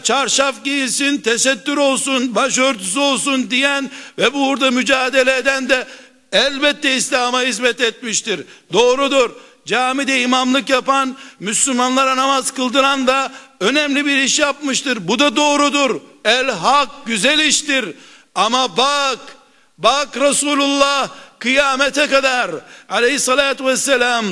çarşaf 0.04 0.63
giysin, 0.63 1.18
tesettür 1.18 1.78
olsun, 1.78 2.36
başörtüsü 2.36 3.00
olsun 3.00 3.52
diyen 3.52 3.92
ve 4.18 4.34
burada 4.34 4.72
mücadele 4.72 5.38
eden 5.38 5.70
de 5.70 5.88
elbette 6.32 6.96
İslam'a 6.96 7.42
hizmet 7.42 7.82
etmiştir. 7.82 8.42
Doğrudur 8.74 9.32
camide 9.66 10.22
imamlık 10.22 10.70
yapan, 10.70 11.18
Müslümanlara 11.40 12.18
namaz 12.18 12.52
kıldıran 12.52 13.08
da 13.08 13.32
önemli 13.60 14.06
bir 14.06 14.18
iş 14.18 14.40
yapmıştır. 14.40 15.08
Bu 15.08 15.20
da 15.20 15.36
doğrudur. 15.36 16.02
El 16.26 16.50
hak 16.50 16.90
güzel 17.06 17.40
iştir. 17.40 17.86
Ama 18.36 18.78
bak, 18.78 19.20
bak 19.78 20.18
Resulullah 20.18 21.10
kıyamete 21.40 22.08
kadar 22.08 22.52
aleyhissalatü 22.90 23.66
vesselam 23.66 24.26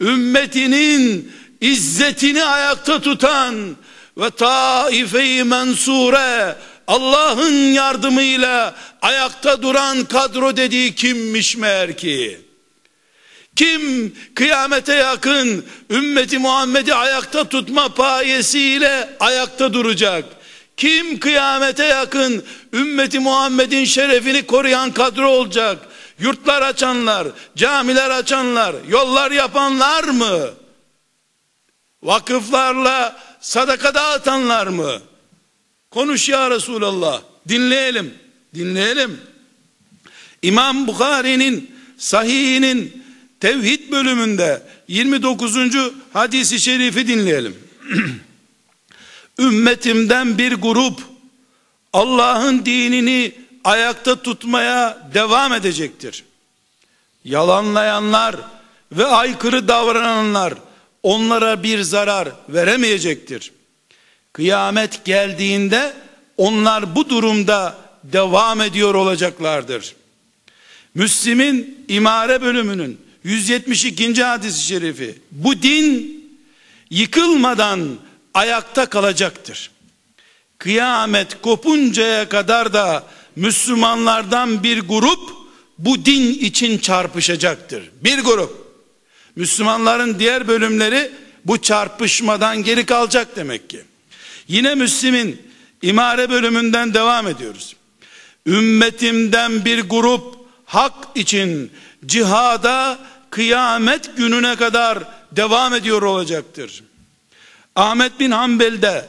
ümmetinin 0.00 1.32
izzetini 1.60 2.44
ayakta 2.44 3.00
tutan 3.00 3.76
ve 4.18 4.30
taife-i 4.30 5.44
mensure 5.44 6.56
Allah'ın 6.86 7.72
yardımıyla 7.72 8.74
ayakta 9.02 9.62
duran 9.62 10.04
kadro 10.04 10.56
dediği 10.56 10.94
kimmiş 10.94 11.56
meğer 11.56 11.96
ki? 11.96 12.40
Kim 13.56 14.14
kıyamete 14.34 14.94
yakın 14.94 15.64
ümmeti 15.90 16.38
Muhammed'i 16.38 16.94
ayakta 16.94 17.44
tutma 17.48 17.94
payesiyle 17.94 19.16
ayakta 19.20 19.72
duracak? 19.72 20.24
Kim 20.76 21.20
kıyamete 21.20 21.84
yakın 21.84 22.44
ümmeti 22.72 23.18
Muhammed'in 23.18 23.84
şerefini 23.84 24.46
koruyan 24.46 24.92
kadro 24.92 25.28
olacak? 25.28 25.78
Yurtlar 26.18 26.62
açanlar, 26.62 27.28
camiler 27.56 28.10
açanlar, 28.10 28.74
yollar 28.88 29.30
yapanlar 29.30 30.04
mı? 30.04 30.50
Vakıflarla 32.02 33.16
sadaka 33.42 33.94
dağıtanlar 33.94 34.66
mı? 34.66 35.02
Konuş 35.90 36.28
ya 36.28 36.50
Resulallah. 36.50 37.22
Dinleyelim. 37.48 38.14
Dinleyelim. 38.54 39.20
İmam 40.42 40.86
Bukhari'nin 40.86 41.70
sahihinin 41.98 43.04
tevhid 43.40 43.90
bölümünde 43.92 44.62
29. 44.88 45.56
hadisi 46.12 46.60
şerifi 46.60 47.08
dinleyelim. 47.08 47.56
Ümmetimden 49.38 50.38
bir 50.38 50.52
grup 50.52 51.00
Allah'ın 51.92 52.64
dinini 52.64 53.32
ayakta 53.64 54.22
tutmaya 54.22 55.10
devam 55.14 55.52
edecektir. 55.52 56.24
Yalanlayanlar 57.24 58.36
ve 58.92 59.06
aykırı 59.06 59.68
davrananlar 59.68 60.54
onlara 61.02 61.62
bir 61.62 61.80
zarar 61.80 62.28
veremeyecektir. 62.48 63.52
Kıyamet 64.32 65.04
geldiğinde 65.04 65.92
onlar 66.36 66.94
bu 66.94 67.08
durumda 67.08 67.76
devam 68.04 68.60
ediyor 68.60 68.94
olacaklardır. 68.94 69.94
Müslim'in 70.94 71.84
imare 71.88 72.42
bölümünün 72.42 73.00
172. 73.24 74.22
hadis-i 74.22 74.66
şerifi 74.66 75.14
bu 75.30 75.62
din 75.62 76.22
yıkılmadan 76.90 77.88
ayakta 78.34 78.86
kalacaktır. 78.86 79.70
Kıyamet 80.58 81.42
kopuncaya 81.42 82.28
kadar 82.28 82.72
da 82.72 83.04
Müslümanlardan 83.36 84.62
bir 84.62 84.80
grup 84.80 85.30
bu 85.78 86.04
din 86.04 86.34
için 86.34 86.78
çarpışacaktır. 86.78 87.90
Bir 88.04 88.18
grup. 88.18 88.61
Müslümanların 89.36 90.18
diğer 90.18 90.48
bölümleri 90.48 91.10
bu 91.44 91.62
çarpışmadan 91.62 92.62
geri 92.62 92.86
kalacak 92.86 93.28
demek 93.36 93.70
ki. 93.70 93.80
Yine 94.48 94.74
Müslim'in 94.74 95.42
imare 95.82 96.30
bölümünden 96.30 96.94
devam 96.94 97.26
ediyoruz. 97.26 97.76
Ümmetimden 98.46 99.64
bir 99.64 99.80
grup 99.80 100.36
hak 100.64 100.94
için 101.14 101.70
cihada 102.06 102.98
kıyamet 103.30 104.16
gününe 104.16 104.56
kadar 104.56 104.98
devam 105.32 105.74
ediyor 105.74 106.02
olacaktır. 106.02 106.84
Ahmet 107.76 108.20
bin 108.20 108.30
Hanbel'de 108.30 109.08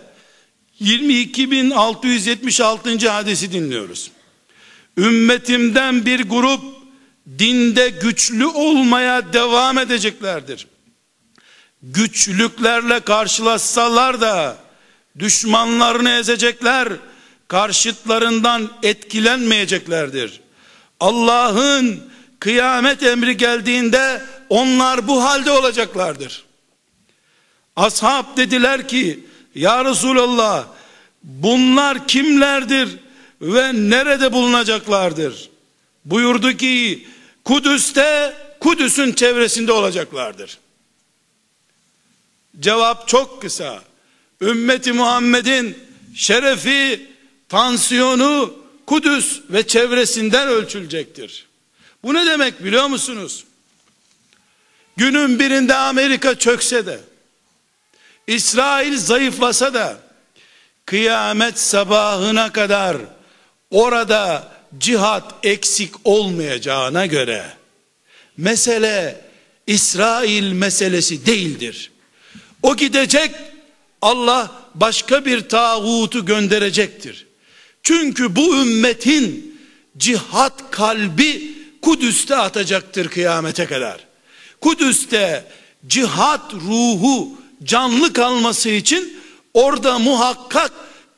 22.676. 0.82 3.08
hadisi 3.08 3.52
dinliyoruz. 3.52 4.12
Ümmetimden 4.98 6.06
bir 6.06 6.30
grup 6.30 6.83
dinde 7.28 7.90
güçlü 7.90 8.46
olmaya 8.46 9.34
devam 9.34 9.78
edeceklerdir. 9.78 10.68
Güçlüklerle 11.84 13.00
karşılaşsalar 13.00 14.22
da 14.22 14.58
düşmanlarını 15.20 16.10
ezecekler, 16.10 16.90
karşıtlarından 17.48 18.70
etkilenmeyeceklerdir. 18.84 20.42
Allah'ın 21.00 22.04
kıyamet 22.40 23.04
emri 23.04 23.38
geldiğinde 23.38 24.22
onlar 24.50 25.08
bu 25.08 25.24
halde 25.24 25.52
olacaklardır. 25.52 26.44
Ashab 27.76 28.38
dediler 28.38 28.88
ki 28.88 29.20
ya 29.56 29.86
Resulallah 29.86 30.66
bunlar 31.24 32.08
kimlerdir 32.08 32.90
ve 33.42 33.74
nerede 33.74 34.34
bulunacaklardır? 34.34 35.50
Buyurdu 36.06 36.58
ki 36.58 37.08
Kudüs'te 37.46 38.34
Kudüs'ün 38.60 39.14
çevresinde 39.14 39.72
olacaklardır. 39.72 40.58
Cevap 42.60 43.08
çok 43.08 43.42
kısa. 43.42 43.84
Ümmeti 44.42 44.94
Muhammed'in 44.94 45.78
şerefi, 46.16 47.08
tansiyonu 47.50 48.56
Kudüs 48.86 49.42
ve 49.50 49.68
çevresinden 49.68 50.48
ölçülecektir. 50.48 51.48
Bu 52.04 52.14
ne 52.14 52.26
demek 52.26 52.64
biliyor 52.64 52.88
musunuz? 52.88 53.46
Günün 54.98 55.40
birinde 55.40 55.76
Amerika 55.76 56.40
çökse 56.40 56.86
de, 56.86 57.00
İsrail 58.28 58.98
zayıflasa 58.98 59.74
da, 59.74 59.98
kıyamet 60.86 61.60
sabahına 61.60 62.52
kadar 62.52 62.98
orada 63.72 64.53
cihat 64.78 65.36
eksik 65.44 65.94
olmayacağına 66.04 67.06
göre, 67.06 67.46
mesele 68.38 69.22
İsrail 69.68 70.52
meselesi 70.52 71.26
değildir. 71.26 71.92
O 72.64 72.76
gidecek, 72.76 73.32
Allah 74.02 74.52
başka 74.76 75.26
bir 75.26 75.50
tağutu 75.50 76.26
gönderecektir. 76.26 77.28
Çünkü 77.84 78.36
bu 78.36 78.56
ümmetin 78.56 79.60
cihat 79.98 80.72
kalbi 80.72 81.54
Kudüs'te 81.82 82.36
atacaktır 82.36 83.08
kıyamete 83.08 83.66
kadar. 83.66 84.00
Kudüs'te 84.62 85.46
cihat 85.88 86.54
ruhu 86.54 87.32
canlı 87.64 88.14
kalması 88.14 88.70
için 88.70 89.20
orada 89.54 90.00
muhakkak 90.00 90.72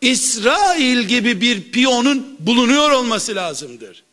İsrail 0.05 0.99
gibi 0.99 1.41
bir 1.41 1.71
piyonun 1.71 2.35
bulunuyor 2.39 2.91
olması 2.91 3.35
lazımdır. 3.35 4.03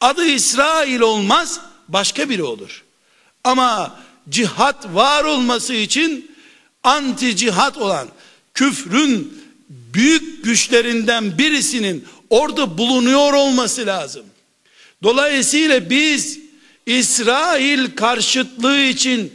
Adı 0.00 0.24
İsrail 0.24 1.00
olmaz 1.00 1.60
başka 1.88 2.28
biri 2.28 2.42
olur. 2.42 2.84
Ama 3.44 4.00
cihat 4.28 4.94
var 4.94 5.24
olması 5.24 5.74
için 5.74 6.30
anti 6.82 7.36
cihat 7.36 7.76
olan 7.76 8.08
küfrün 8.54 9.42
büyük 9.68 10.44
güçlerinden 10.44 11.38
birisinin 11.38 12.04
orada 12.30 12.78
bulunuyor 12.78 13.32
olması 13.32 13.86
lazım. 13.86 14.26
Dolayısıyla 15.02 15.90
biz 15.90 16.38
İsrail 16.86 17.96
karşıtlığı 17.96 18.80
için 18.80 19.32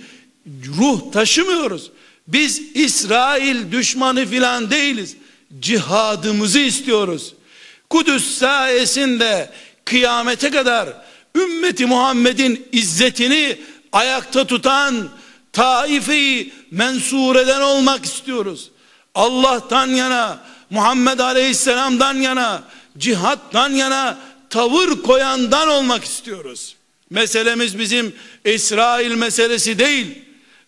ruh 0.77 1.11
taşımıyoruz. 1.11 1.91
Biz 2.27 2.61
İsrail 2.75 3.71
düşmanı 3.71 4.25
filan 4.25 4.71
değiliz. 4.71 5.15
Cihadımızı 5.59 6.59
istiyoruz. 6.59 7.33
Kudüs 7.89 8.37
sayesinde 8.37 9.49
kıyamete 9.85 10.51
kadar 10.51 10.89
ümmeti 11.35 11.85
Muhammed'in 11.85 12.67
izzetini 12.71 13.57
ayakta 13.91 14.47
tutan 14.47 15.09
taifeyi 15.53 16.53
mensureden 16.71 17.61
olmak 17.61 18.05
istiyoruz. 18.05 18.71
Allah'tan 19.15 19.87
yana, 19.87 20.39
Muhammed 20.69 21.19
Aleyhisselam'dan 21.19 22.13
yana, 22.13 22.63
cihattan 22.97 23.69
yana 23.69 24.17
tavır 24.49 25.01
koyandan 25.01 25.67
olmak 25.67 26.03
istiyoruz. 26.03 26.75
Meselemiz 27.09 27.79
bizim 27.79 28.15
İsrail 28.45 29.15
meselesi 29.15 29.79
değil. 29.79 30.07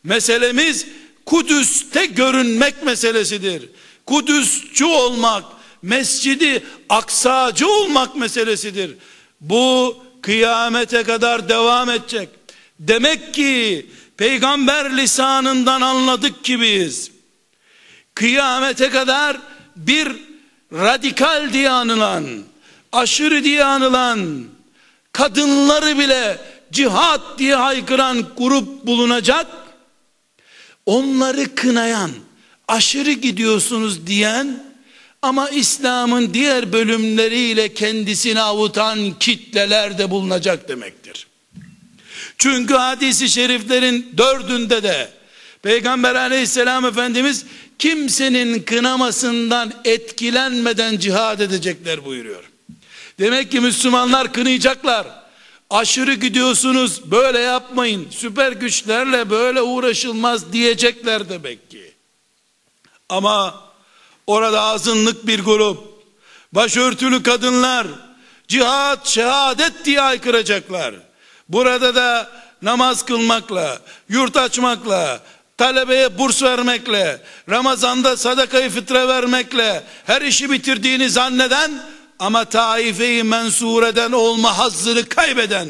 Meselemiz 0.04 0.86
Kudüs'te 1.26 2.06
görünmek 2.06 2.84
meselesidir. 2.84 3.70
Kudüsçü 4.06 4.86
olmak, 4.86 5.44
mescidi 5.82 6.64
aksacı 6.90 7.68
olmak 7.68 8.16
meselesidir. 8.16 8.98
Bu 9.42 9.98
kıyamete 10.22 11.04
kadar 11.04 11.50
devam 11.50 11.90
edecek. 11.90 12.30
Demek 12.80 13.34
ki 13.34 13.86
peygamber 14.18 14.98
lisanından 14.98 15.82
anladık 15.82 16.44
ki 16.44 16.62
biz 16.62 17.12
kıyamete 18.16 18.90
kadar 18.90 19.38
bir 19.76 20.12
radikal 20.74 21.54
diye 21.54 21.70
anılan, 21.70 22.26
aşırı 22.92 23.44
diye 23.44 23.64
anılan, 23.64 24.46
kadınları 25.12 26.00
bile 26.00 26.38
cihat 26.72 27.22
diye 27.40 27.56
haykıran 27.56 28.26
grup 28.38 28.86
bulunacak. 28.86 29.48
Onları 30.86 31.56
kınayan, 31.56 32.12
aşırı 32.68 33.12
gidiyorsunuz 33.12 34.08
diyen 34.08 34.64
ama 35.22 35.50
İslam'ın 35.50 36.34
diğer 36.34 36.74
bölümleriyle 36.74 37.74
kendisini 37.74 38.42
avutan 38.42 39.20
kitleler 39.20 39.98
de 39.98 40.10
bulunacak 40.10 40.70
demektir. 40.70 41.28
Çünkü 42.38 42.74
hadisi 42.74 43.30
şeriflerin 43.30 44.14
dördünde 44.18 44.84
de 44.84 45.10
Peygamber 45.62 46.16
aleyhisselam 46.16 46.86
efendimiz 46.86 47.46
kimsenin 47.80 48.60
kınamasından 48.60 49.74
etkilenmeden 49.86 50.98
cihad 50.98 51.40
edecekler 51.40 52.06
buyuruyor. 52.06 52.44
Demek 53.20 53.52
ki 53.52 53.60
Müslümanlar 53.60 54.34
kınayacaklar. 54.34 55.08
aşırı 55.70 56.14
gidiyorsunuz 56.14 57.12
böyle 57.12 57.40
yapmayın 57.40 58.08
süper 58.12 58.52
güçlerle 58.52 59.30
böyle 59.30 59.62
uğraşılmaz 59.62 60.54
diyecekler 60.54 61.30
demek 61.30 61.70
ki. 61.70 61.85
Ama 63.10 63.64
orada 64.28 64.62
azınlık 64.62 65.28
bir 65.28 65.40
grup 65.40 65.78
başörtülü 66.52 67.24
kadınlar 67.24 67.88
cihat 68.48 69.08
şehadet 69.08 69.86
diye 69.86 70.02
aykıracaklar. 70.02 70.96
Burada 71.50 71.96
da 71.96 72.32
namaz 72.62 73.06
kılmakla, 73.06 73.80
yurt 74.10 74.38
açmakla, 74.38 75.20
talebeye 75.58 76.18
burs 76.18 76.44
vermekle, 76.44 77.22
Ramazan'da 77.50 78.18
sadakayı 78.18 78.70
fitre 78.70 79.08
vermekle 79.08 79.84
her 80.06 80.22
işi 80.22 80.52
bitirdiğini 80.52 81.10
zanneden 81.10 81.84
ama 82.20 82.46
taife-i 82.46 83.24
mensureden 83.24 84.12
olma 84.12 84.58
hazzını 84.58 85.06
kaybeden, 85.06 85.70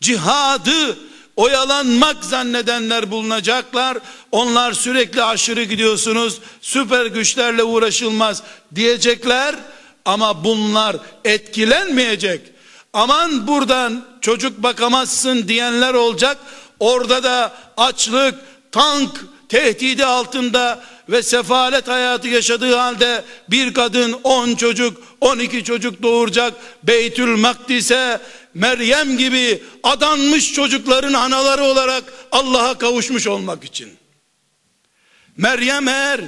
cihadı 0.00 1.07
oyalanmak 1.38 2.24
zannedenler 2.24 3.10
bulunacaklar. 3.10 3.98
Onlar 4.32 4.72
sürekli 4.72 5.22
aşırı 5.22 5.62
gidiyorsunuz, 5.62 6.38
süper 6.60 7.06
güçlerle 7.06 7.62
uğraşılmaz 7.62 8.42
diyecekler. 8.74 9.54
Ama 10.04 10.44
bunlar 10.44 10.96
etkilenmeyecek. 11.24 12.40
Aman 12.92 13.46
buradan 13.46 14.04
çocuk 14.20 14.62
bakamazsın 14.62 15.48
diyenler 15.48 15.94
olacak. 15.94 16.38
Orada 16.80 17.22
da 17.22 17.52
açlık, 17.76 18.34
tank 18.72 19.10
tehdidi 19.48 20.04
altında 20.04 20.80
ve 21.08 21.22
sefalet 21.22 21.88
hayatı 21.88 22.28
yaşadığı 22.28 22.74
halde 22.74 23.24
bir 23.50 23.74
kadın 23.74 24.12
10 24.24 24.54
çocuk 24.54 25.02
12 25.20 25.64
çocuk 25.64 26.02
doğuracak 26.02 26.54
Beytül 26.82 27.36
Makdis'e 27.36 28.20
Meryem 28.58 29.18
gibi 29.18 29.62
adanmış 29.82 30.52
çocukların 30.52 31.12
anaları 31.12 31.64
olarak 31.64 32.04
Allah'a 32.32 32.78
kavuşmuş 32.78 33.26
olmak 33.26 33.64
için. 33.64 33.88
Meryem 35.36 35.88
eğer 35.88 36.20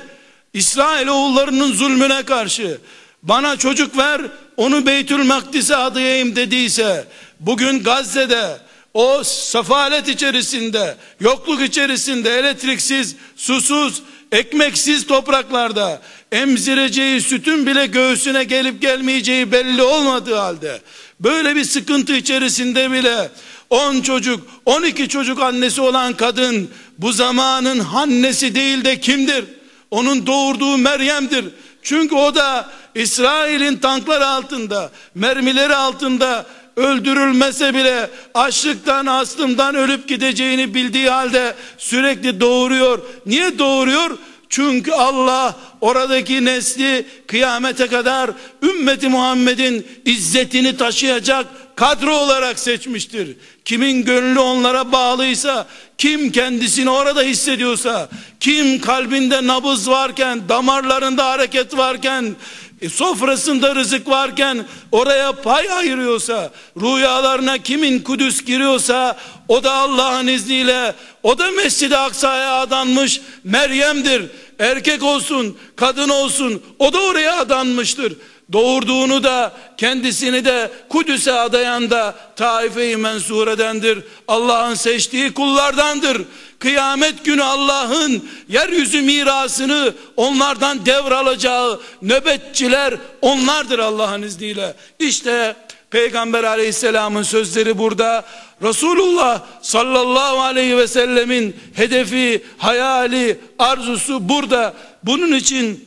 İsrail 0.55 1.07
oğullarının 1.07 1.73
zulmüne 1.73 2.23
karşı 2.23 2.79
bana 3.23 3.57
çocuk 3.57 3.97
ver 3.97 4.21
onu 4.57 4.87
Beytül 4.87 5.25
Makdis'e 5.25 5.77
adayayım 5.77 6.37
dediyse 6.37 7.05
bugün 7.41 7.83
Gazze'de 7.83 8.59
o 8.95 9.25
sefalet 9.25 10.09
içerisinde 10.09 10.97
yokluk 11.21 11.63
içerisinde 11.63 12.39
elektriksiz 12.39 13.17
susuz 13.37 14.03
ekmeksiz 14.33 15.07
topraklarda 15.07 16.03
emzireceği 16.33 17.21
sütün 17.21 17.67
bile 17.67 17.87
göğsüne 17.87 18.45
gelip 18.45 18.83
gelmeyeceği 18.83 19.53
belli 19.53 19.83
olmadığı 19.83 20.35
halde 20.35 20.81
böyle 21.21 21.57
bir 21.57 21.65
sıkıntı 21.65 22.13
içerisinde 22.17 22.93
bile 22.93 23.31
10 23.71 24.01
çocuk 24.01 24.47
12 24.67 25.09
çocuk 25.09 25.41
annesi 25.43 25.81
olan 25.81 26.13
kadın 26.13 26.71
bu 26.99 27.13
zamanın 27.13 27.79
annesi 27.95 28.55
değil 28.55 28.85
de 28.85 29.01
kimdir? 29.01 29.45
Onun 29.91 30.27
doğurduğu 30.27 30.79
Meryem'dir. 30.79 31.45
Çünkü 31.83 32.15
o 32.15 32.35
da 32.35 32.71
İsrail'in 32.95 33.77
tankları 33.77 34.27
altında, 34.27 34.91
mermileri 35.15 35.77
altında 35.77 36.47
öldürülmese 36.81 37.75
bile 37.75 38.11
açlıktan, 38.35 39.07
astımdan 39.07 39.75
ölüp 39.75 40.09
gideceğini 40.09 40.75
bildiği 40.75 41.11
halde 41.11 41.55
sürekli 41.79 42.41
doğuruyor. 42.41 42.99
Niye 43.27 43.59
doğuruyor? 43.59 44.19
Çünkü 44.49 44.93
Allah 44.93 45.57
oradaki 45.81 46.45
nesli 46.45 47.07
kıyamete 47.27 47.87
kadar 47.87 48.31
ümmeti 48.63 49.09
Muhammed'in 49.09 49.87
izzetini 50.05 50.77
taşıyacak 50.77 51.47
kadro 51.77 52.15
olarak 52.15 52.59
seçmiştir. 52.59 53.37
Kimin 53.65 54.05
gönlü 54.05 54.39
onlara 54.39 54.93
bağlıysa, 54.93 55.67
kim 55.99 56.33
kendisini 56.33 56.91
orada 56.91 57.23
hissediyorsa, 57.23 58.09
kim 58.41 58.81
kalbinde 58.81 59.47
nabız 59.47 59.91
varken, 59.91 60.49
damarlarında 60.49 61.31
hareket 61.31 61.77
varken, 61.77 62.37
e, 62.83 62.89
sofrasında 62.89 63.75
rızık 63.75 64.09
varken 64.09 64.67
oraya 64.93 65.33
pay 65.33 65.73
ayırıyorsa, 65.73 66.51
rüyalarına 66.81 67.59
kimin 67.59 68.01
Kudüs 68.01 68.45
giriyorsa, 68.45 69.19
o 69.49 69.65
da 69.65 69.73
Allah'ın 69.73 70.27
izniyle, 70.27 70.95
o 71.23 71.39
da 71.39 71.51
Mescid-i 71.51 71.97
Aksa'ya 71.97 72.55
adanmış 72.55 73.21
Meryem'dir. 73.45 74.27
Erkek 74.59 75.03
olsun, 75.03 75.57
kadın 75.77 76.09
olsun, 76.09 76.63
o 76.79 76.93
da 76.93 77.01
oraya 77.01 77.37
adanmıştır. 77.41 78.13
Doğurduğunu 78.53 79.25
da 79.25 79.53
kendisini 79.77 80.45
de 80.45 80.71
Kudüs'e 80.89 81.33
adayan 81.33 81.91
da 81.91 82.15
taife-i 82.37 82.97
mensuredendir. 82.97 83.99
Allah'ın 84.29 84.75
seçtiği 84.75 85.33
kullardandır. 85.35 86.23
Kıyamet 86.59 87.25
günü 87.25 87.43
Allah'ın 87.43 88.29
yeryüzü 88.49 89.03
mirasını 89.03 89.95
onlardan 90.17 90.87
devralacağı 90.87 91.81
nöbetçiler 92.03 92.95
onlardır 93.23 93.79
Allah'ın 93.79 94.23
izniyle. 94.23 94.75
İşte 94.99 95.57
Peygamber 95.91 96.45
aleyhisselamın 96.45 97.23
sözleri 97.23 97.79
burada. 97.79 98.25
Resulullah 98.63 99.43
sallallahu 99.63 100.41
aleyhi 100.41 100.77
ve 100.77 100.89
sellemin 100.89 101.57
hedefi, 101.75 102.45
hayali, 102.59 103.41
arzusu 103.59 104.29
burada. 104.29 104.75
Bunun 105.03 105.33
için 105.33 105.85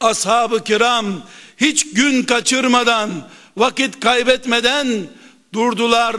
ashab-ı 0.00 0.64
kiram 0.64 1.22
hiç 1.56 1.92
gün 1.92 2.22
kaçırmadan, 2.22 3.10
vakit 3.56 4.00
kaybetmeden 4.00 4.88
durdular. 5.54 6.16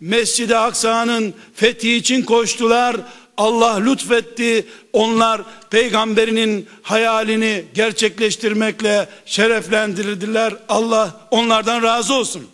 Mescid-i 0.00 0.56
Aksa'nın 0.56 1.34
fethi 1.54 1.94
için 1.94 2.22
koştular. 2.22 2.96
Allah 3.36 3.76
lütfetti. 3.76 4.66
Onlar 4.92 5.42
peygamberinin 5.70 6.68
hayalini 6.82 7.64
gerçekleştirmekle 7.74 9.08
şereflendirdiler. 9.26 10.54
Allah 10.68 11.28
onlardan 11.30 11.82
razı 11.82 12.14
olsun. 12.14 12.46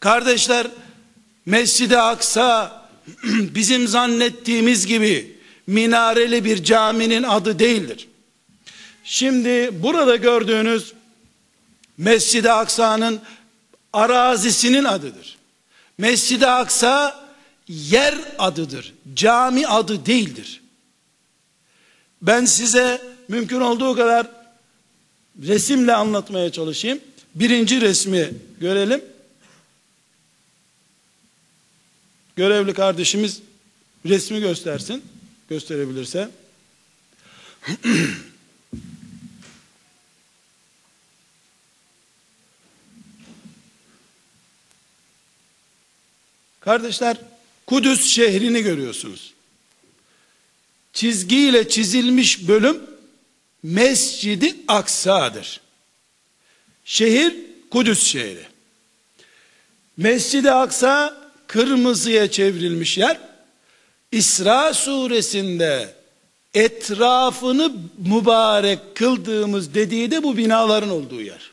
Kardeşler, 0.00 0.66
Mescid-i 1.46 1.98
Aksa 1.98 2.82
bizim 3.54 3.88
zannettiğimiz 3.88 4.86
gibi 4.86 5.38
minareli 5.66 6.44
bir 6.44 6.64
caminin 6.64 7.22
adı 7.22 7.58
değildir. 7.58 8.08
Şimdi 9.04 9.70
burada 9.82 10.16
gördüğünüz 10.16 10.92
Mescid-i 11.98 12.50
Aksa'nın 12.50 13.20
arazisinin 13.92 14.84
adıdır. 14.84 15.38
Mescid-i 15.98 16.46
Aksa 16.46 17.28
yer 17.68 18.14
adıdır. 18.38 18.94
Cami 19.14 19.66
adı 19.66 20.06
değildir. 20.06 20.62
Ben 22.22 22.44
size 22.44 23.02
mümkün 23.28 23.60
olduğu 23.60 23.96
kadar 23.96 24.26
resimle 25.42 25.94
anlatmaya 25.94 26.52
çalışayım. 26.52 27.00
Birinci 27.34 27.80
resmi 27.80 28.30
görelim. 28.60 29.04
Görevli 32.36 32.74
kardeşimiz 32.74 33.40
resmi 34.06 34.40
göstersin. 34.40 35.04
Gösterebilirse. 35.48 36.28
Kardeşler 46.68 47.16
Kudüs 47.66 48.06
şehrini 48.06 48.62
görüyorsunuz. 48.62 49.32
Çizgiyle 50.92 51.68
çizilmiş 51.68 52.48
bölüm 52.48 52.82
Mescidi 53.62 54.56
Aksa'dır. 54.68 55.60
Şehir 56.84 57.34
Kudüs 57.70 58.02
şehri. 58.02 58.46
Mescidi 59.96 60.50
Aksa 60.50 61.16
kırmızıya 61.46 62.30
çevrilmiş 62.30 62.98
yer. 62.98 63.18
İsra 64.12 64.74
suresinde 64.74 65.94
etrafını 66.54 67.72
mübarek 67.98 68.78
kıldığımız 68.94 69.74
dediği 69.74 70.10
de 70.10 70.22
bu 70.22 70.36
binaların 70.36 70.90
olduğu 70.90 71.22
yer. 71.22 71.50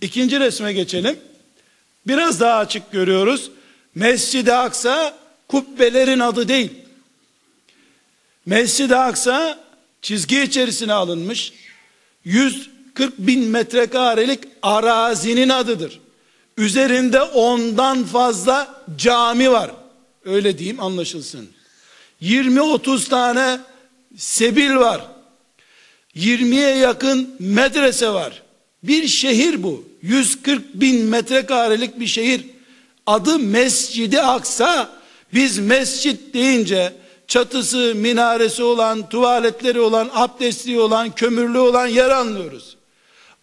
İkinci 0.00 0.40
resme 0.40 0.72
geçelim. 0.72 1.29
Biraz 2.06 2.40
daha 2.40 2.56
açık 2.56 2.92
görüyoruz. 2.92 3.50
Mescid-i 3.94 4.52
Aksa 4.52 5.16
kubbelerin 5.48 6.20
adı 6.20 6.48
değil. 6.48 6.72
Mescid-i 8.46 8.96
Aksa 8.96 9.58
çizgi 10.02 10.40
içerisine 10.40 10.92
alınmış 10.92 11.52
140 12.24 13.18
bin 13.18 13.48
metrekarelik 13.48 14.40
arazinin 14.62 15.48
adıdır. 15.48 16.00
Üzerinde 16.56 17.22
ondan 17.22 18.04
fazla 18.04 18.84
cami 18.96 19.50
var. 19.50 19.70
Öyle 20.24 20.58
diyeyim 20.58 20.80
anlaşılsın. 20.80 21.50
20-30 22.22 23.08
tane 23.08 23.60
sebil 24.16 24.74
var. 24.74 25.00
20'ye 26.16 26.76
yakın 26.76 27.36
medrese 27.38 28.08
var. 28.08 28.42
Bir 28.82 29.06
şehir 29.06 29.62
bu. 29.62 29.84
140 30.02 30.74
bin 30.74 31.04
metrekarelik 31.04 32.00
bir 32.00 32.06
şehir. 32.06 32.46
Adı 33.06 33.38
Mescidi 33.38 34.20
Aksa. 34.20 35.00
Biz 35.34 35.58
mescit 35.58 36.34
deyince 36.34 36.92
çatısı, 37.28 37.92
minaresi 37.96 38.62
olan, 38.62 39.08
tuvaletleri 39.08 39.80
olan, 39.80 40.10
abdestli 40.12 40.80
olan, 40.80 41.10
kömürlü 41.10 41.58
olan 41.58 41.86
yer 41.86 42.10
anlıyoruz. 42.10 42.76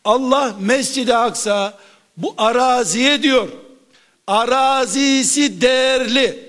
Allah 0.06 0.56
Mescid-i 0.60 1.16
Aksa 1.16 1.78
bu 2.18 2.34
araziye 2.38 3.24
diyor. 3.24 3.48
Arazisi 4.28 5.62
değerli. 5.62 6.48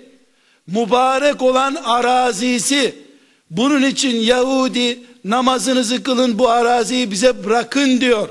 Mübarek 0.66 1.42
olan 1.42 1.74
arazisi. 1.74 2.94
Bunun 3.50 3.82
için 3.82 4.16
Yahudi 4.16 5.00
namazınızı 5.24 6.02
kılın 6.02 6.38
bu 6.38 6.48
araziyi 6.48 7.10
bize 7.10 7.44
bırakın 7.44 8.00
diyor. 8.00 8.28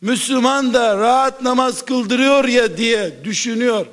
Müslüman 0.00 0.74
da 0.74 0.96
rahat 0.96 1.42
namaz 1.42 1.84
kıldırıyor 1.84 2.44
ya 2.44 2.76
diye 2.76 3.24
düşünüyor. 3.24 3.86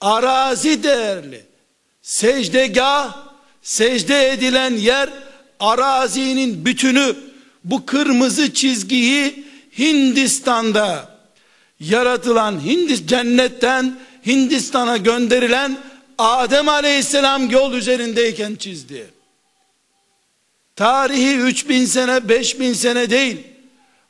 Arazi 0.00 0.82
değerli. 0.82 1.46
Secdegah, 2.02 3.16
secde 3.62 4.30
edilen 4.30 4.74
yer 4.74 5.10
arazinin 5.60 6.64
bütünü. 6.64 7.16
Bu 7.64 7.86
kırmızı 7.86 8.54
çizgiyi 8.54 9.46
Hindistan'da 9.78 11.18
yaratılan 11.80 12.64
Hindist 12.64 13.08
cennetten 13.08 13.98
Hindistan'a 14.26 14.96
gönderilen 14.96 15.78
Adem 16.18 16.68
Aleyhisselam 16.68 17.50
yol 17.50 17.72
üzerindeyken 17.72 18.54
çizdi. 18.54 19.10
Tarihi 20.76 21.36
3000 21.36 21.84
sene 21.84 22.28
5000 22.28 22.72
sene 22.72 23.10
değil. 23.10 23.49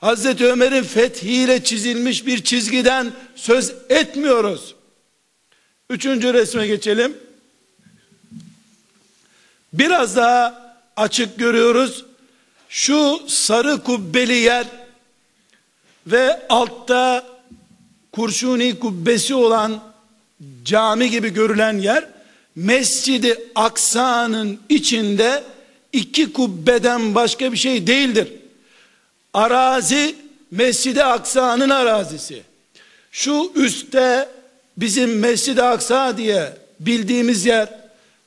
Hazreti 0.01 0.47
Ömer'in 0.47 0.83
fethiyle 0.83 1.65
çizilmiş 1.65 2.27
bir 2.27 2.45
çizgiden 2.45 3.13
söz 3.35 3.73
etmiyoruz. 3.89 4.75
Üçüncü 5.91 6.35
resme 6.35 6.67
geçelim. 6.67 7.17
Biraz 9.73 10.17
daha 10.17 10.75
açık 10.97 11.39
görüyoruz. 11.39 12.05
Şu 12.69 13.23
sarı 13.29 13.83
kubbeli 13.83 14.35
yer 14.35 14.67
ve 16.07 16.47
altta 16.49 17.27
kurşuni 18.13 18.79
kubbesi 18.79 19.35
olan 19.35 19.83
cami 20.65 21.11
gibi 21.11 21.33
görülen 21.33 21.79
yer 21.79 22.09
Mescidi 22.57 23.39
Aksa'nın 23.55 24.61
içinde 24.69 25.45
iki 25.93 26.33
kubbeden 26.33 27.15
başka 27.15 27.53
bir 27.53 27.57
şey 27.57 27.87
değildir. 27.87 28.40
Arazi 29.35 30.15
Mescid-i 30.51 31.05
Aksa'nın 31.05 31.71
arazisi. 31.71 32.43
Şu 33.13 33.53
üstte 33.55 34.29
bizim 34.77 35.19
Mescid-i 35.19 35.63
Aksa 35.63 36.17
diye 36.17 36.53
bildiğimiz 36.81 37.47
yer 37.47 37.69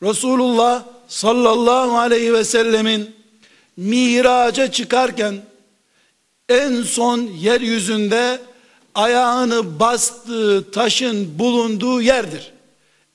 Resulullah 0.04 0.84
sallallahu 1.08 1.98
aleyhi 1.98 2.34
ve 2.34 2.44
sellemin 2.44 3.16
miraca 3.78 4.72
çıkarken 4.72 5.36
en 6.50 6.82
son 6.82 7.20
yeryüzünde 7.22 8.39
ayağını 8.96 9.80
bastığı 9.80 10.72
taşın 10.72 11.39
bulunduğu 11.39 12.02
yerdir. 12.02 12.52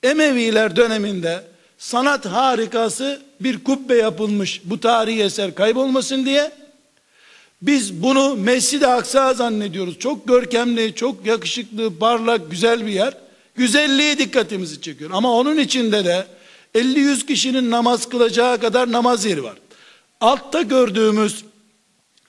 Emeviler 0.03 0.75
döneminde 0.75 1.43
sanat 1.77 2.25
harikası 2.25 3.21
bir 3.39 3.63
kubbe 3.63 3.95
yapılmış 3.95 4.61
bu 4.63 4.79
tarihi 4.79 5.23
eser 5.23 5.55
kaybolmasın 5.55 6.25
diye 6.25 6.51
biz 7.61 8.03
bunu 8.03 8.35
Mescid-i 8.35 8.87
Aksa 8.87 9.33
zannediyoruz. 9.33 9.99
Çok 9.99 10.27
görkemli, 10.27 10.95
çok 10.95 11.25
yakışıklı, 11.25 11.99
parlak, 11.99 12.51
güzel 12.51 12.85
bir 12.85 12.91
yer. 12.91 13.13
Güzelliği 13.55 14.17
dikkatimizi 14.17 14.81
çekiyor. 14.81 15.11
Ama 15.13 15.33
onun 15.33 15.57
içinde 15.57 16.05
de 16.05 16.27
50-100 16.75 17.25
kişinin 17.25 17.71
namaz 17.71 18.09
kılacağı 18.09 18.59
kadar 18.59 18.91
namaz 18.91 19.25
yeri 19.25 19.43
var. 19.43 19.55
Altta 20.21 20.61
gördüğümüz 20.61 21.45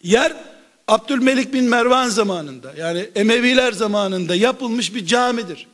yer 0.03 0.37
Abdülmelik 0.89 1.53
bin 1.55 1.65
Mervan 1.65 2.09
zamanında 2.09 2.73
yani 2.79 3.11
Emeviler 3.15 3.73
zamanında 3.73 4.35
yapılmış 4.35 4.95
bir 4.95 5.07
camidir. 5.07 5.67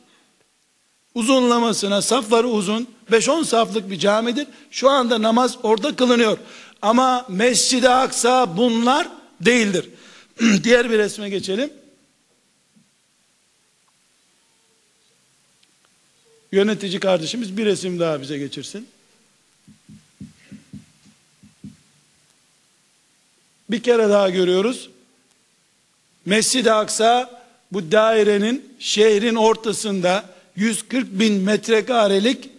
Uzunlamasına 1.15 2.01
safları 2.01 2.47
uzun 2.47 2.87
5-10 3.11 3.45
saflık 3.45 3.89
bir 3.89 3.99
camidir. 3.99 4.47
Şu 4.71 4.89
anda 4.89 5.21
namaz 5.21 5.57
orada 5.63 5.95
kılınıyor. 5.95 6.37
Ama 6.81 7.25
Mescid-i 7.29 7.89
Aksa 7.89 8.57
bunlar 8.57 9.07
değildir. 9.41 9.89
Diğer 10.63 10.89
bir 10.89 10.97
resme 10.97 11.29
geçelim. 11.29 11.69
Yönetici 16.51 16.99
kardeşimiz 16.99 17.57
bir 17.57 17.65
resim 17.65 17.99
daha 17.99 18.21
bize 18.21 18.37
geçirsin. 18.37 18.87
Bir 23.69 23.83
kere 23.83 24.09
daha 24.09 24.29
görüyoruz. 24.29 24.89
Mescid-i 26.25 26.71
Aksa 26.71 27.43
bu 27.71 27.91
dairenin 27.91 28.73
şehrin 28.79 29.35
ortasında 29.35 30.25
140 30.55 31.07
bin 31.19 31.41
metrekarelik 31.41 32.49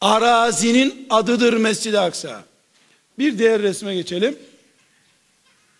arazinin 0.00 1.06
adıdır 1.10 1.52
Mescid-i 1.52 1.98
Aksa. 1.98 2.44
Bir 3.18 3.38
diğer 3.38 3.62
resme 3.62 3.94
geçelim. 3.94 4.38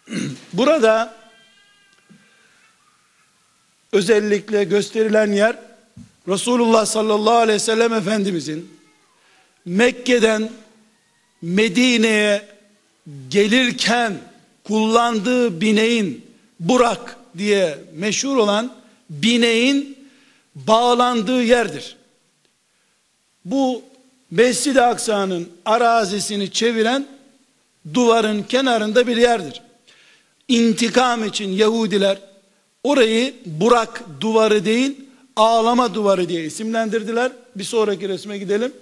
Burada 0.52 1.14
özellikle 3.92 4.64
gösterilen 4.64 5.32
yer 5.32 5.56
Resulullah 6.28 6.86
sallallahu 6.86 7.34
aleyhi 7.34 7.54
ve 7.54 7.58
sellem 7.58 7.92
Efendimizin 7.92 8.70
Mekke'den 9.64 10.50
Medine'ye 11.42 12.48
gelirken 13.28 14.18
kullandığı 14.64 15.60
bineğin 15.60 16.32
Burak 16.60 17.16
diye 17.38 17.78
meşhur 17.94 18.36
olan 18.36 18.72
bineğin 19.10 19.98
bağlandığı 20.54 21.42
yerdir. 21.42 21.96
Bu 23.44 23.82
Mescid-i 24.30 24.80
Aksa'nın 24.80 25.48
arazisini 25.64 26.50
çeviren 26.50 27.06
duvarın 27.94 28.42
kenarında 28.42 29.06
bir 29.06 29.16
yerdir. 29.16 29.62
İntikam 30.48 31.24
için 31.24 31.48
Yahudiler 31.48 32.18
orayı 32.85 33.35
Burak 33.46 34.05
duvarı 34.20 34.64
değil 34.64 35.00
ağlama 35.37 35.94
duvarı 35.94 36.28
diye 36.28 36.44
isimlendirdiler. 36.44 37.33
Bir 37.57 37.64
sonraki 37.64 38.09
resme 38.09 38.38
gidelim. 38.38 38.73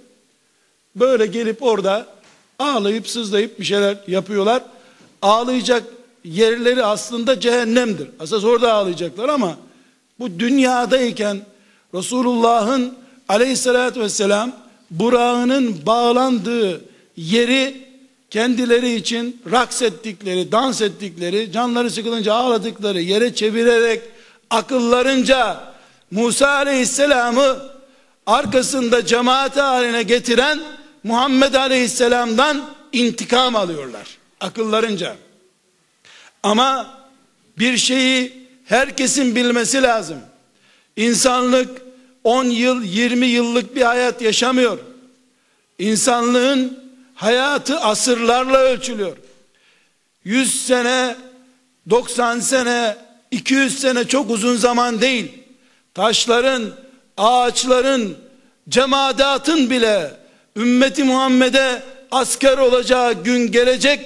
Böyle 0.95 1.25
gelip 1.25 1.63
orada 1.63 2.07
ağlayıp 2.59 3.07
sızlayıp 3.07 3.59
bir 3.59 3.65
şeyler 3.65 3.97
yapıyorlar. 4.07 4.63
Ağlayacak 5.21 5.83
yerleri 6.23 6.83
aslında 6.85 7.39
cehennemdir. 7.39 8.07
Asas 8.19 8.43
orada 8.43 8.73
ağlayacaklar 8.73 9.29
ama 9.29 9.57
bu 10.19 10.39
dünyadayken 10.39 11.41
Resulullah'ın 11.93 12.93
aleyhissalatü 13.29 13.99
vesselam 13.99 14.55
Burak'ının 14.91 15.85
bağlandığı 15.85 16.81
yeri 17.17 17.90
kendileri 18.31 18.95
için 18.95 19.41
raks 19.51 19.81
ettikleri, 19.81 20.51
dans 20.51 20.81
ettikleri, 20.81 21.51
canları 21.51 21.91
sıkılınca 21.91 22.33
ağladıkları 22.33 23.01
yere 23.01 23.35
çevirerek 23.35 24.01
akıllarınca 24.49 25.63
Musa 26.11 26.49
aleyhisselamı 26.49 27.57
arkasında 28.25 29.05
cemaat 29.05 29.57
haline 29.57 30.03
getiren 30.03 30.59
Muhammed 31.03 31.53
aleyhisselamdan 31.53 32.69
intikam 32.93 33.55
alıyorlar. 33.55 34.17
Akıllarınca. 34.39 35.15
Ama 36.43 36.97
bir 37.57 37.77
şeyi 37.77 38.47
herkesin 38.65 39.35
bilmesi 39.35 39.81
lazım. 39.81 40.17
İnsanlık 40.95 41.81
10 42.23 42.45
yıl 42.45 42.83
20 42.83 43.25
yıllık 43.25 43.75
bir 43.75 43.81
hayat 43.81 44.21
yaşamıyor. 44.21 44.77
İnsanlığın 45.79 46.80
hayatı 47.21 47.79
asırlarla 47.79 48.57
ölçülüyor. 48.57 49.17
100 50.23 50.65
sene, 50.65 51.15
90 51.89 52.39
sene, 52.39 52.97
200 53.31 53.79
sene 53.79 54.07
çok 54.07 54.29
uzun 54.29 54.55
zaman 54.55 55.01
değil. 55.01 55.31
Taşların, 55.93 56.63
ağaçların, 57.17 58.17
cemaatın 58.69 59.69
bile 59.69 60.11
ümmeti 60.55 61.03
Muhammed'e 61.03 61.83
asker 62.11 62.57
olacağı 62.57 63.23
gün 63.23 63.51
gelecek 63.51 63.99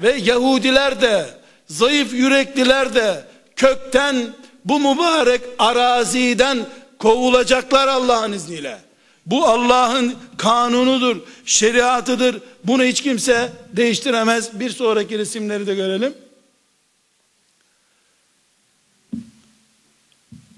ve 0.00 0.12
Yahudiler 0.12 1.00
de 1.00 1.26
zayıf 1.66 2.12
yürekliler 2.12 2.94
de 2.94 3.24
kökten 3.56 4.26
bu 4.64 4.80
mübarek 4.80 5.40
araziden 5.58 6.58
kovulacaklar 6.98 7.88
Allah'ın 7.88 8.32
izniyle. 8.32 8.87
Bu 9.30 9.46
Allah'ın 9.46 10.14
kanunudur, 10.36 11.16
şeriatıdır. 11.44 12.42
Bunu 12.64 12.84
hiç 12.84 13.02
kimse 13.02 13.52
değiştiremez. 13.72 14.60
Bir 14.60 14.70
sonraki 14.70 15.18
resimleri 15.18 15.66
de 15.66 15.74
görelim. 15.74 16.14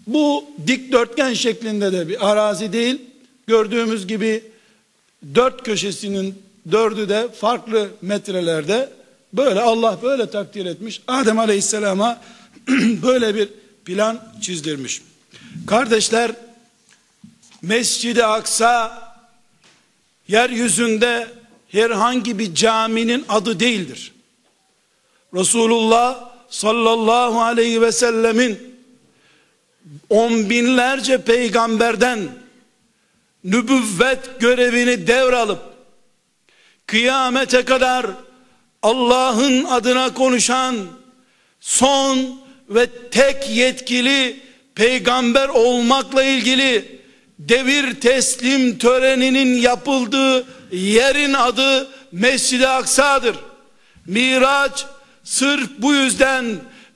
Bu 0.06 0.44
dikdörtgen 0.66 1.34
şeklinde 1.34 1.92
de 1.92 2.08
bir 2.08 2.30
arazi 2.30 2.72
değil. 2.72 3.02
Gördüğümüz 3.46 4.06
gibi 4.06 4.44
dört 5.34 5.62
köşesinin 5.62 6.42
dördü 6.72 7.08
de 7.08 7.28
farklı 7.40 7.88
metrelerde 8.02 8.88
böyle 9.32 9.60
Allah 9.60 9.98
böyle 10.02 10.30
takdir 10.30 10.66
etmiş. 10.66 11.02
Adem 11.08 11.38
Aleyhisselam'a 11.38 12.20
böyle 13.02 13.34
bir 13.34 13.48
plan 13.84 14.32
çizdirmiş. 14.40 15.02
Kardeşler 15.66 16.32
Mescid-i 17.62 18.24
Aksa 18.24 19.02
yeryüzünde 20.28 21.28
herhangi 21.68 22.38
bir 22.38 22.54
caminin 22.54 23.24
adı 23.28 23.60
değildir. 23.60 24.12
Resulullah 25.34 26.30
sallallahu 26.48 27.40
aleyhi 27.40 27.82
ve 27.82 27.92
sellemin 27.92 28.76
on 30.08 30.50
binlerce 30.50 31.22
peygamberden 31.22 32.28
nübüvvet 33.44 34.40
görevini 34.40 35.06
devralıp 35.06 35.60
kıyamete 36.86 37.64
kadar 37.64 38.06
Allah'ın 38.82 39.64
adına 39.64 40.14
konuşan 40.14 40.76
son 41.60 42.40
ve 42.68 42.86
tek 43.10 43.50
yetkili 43.50 44.40
peygamber 44.74 45.48
olmakla 45.48 46.24
ilgili 46.24 46.99
devir 47.48 48.00
teslim 48.00 48.78
töreninin 48.78 49.54
yapıldığı 49.54 50.46
yerin 50.72 51.32
adı 51.32 51.88
Mescid-i 52.12 52.68
Aksa'dır. 52.68 53.36
Miraç 54.06 54.86
sırf 55.24 55.70
bu 55.78 55.94
yüzden 55.94 56.46